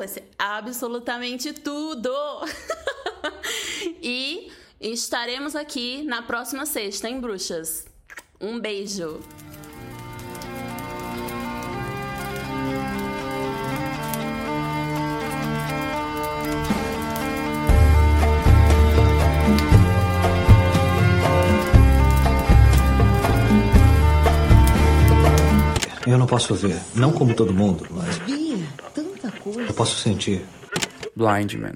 [0.00, 2.10] vai ser absolutamente tudo!
[4.02, 7.84] e estaremos aqui na próxima sexta, em Bruxas?
[8.40, 9.20] Um beijo!
[26.06, 28.39] Eu não posso ver, não como todo mundo, mas.
[29.52, 29.70] Coisa.
[29.70, 30.42] Eu posso sentir.
[31.16, 31.74] Blind Man.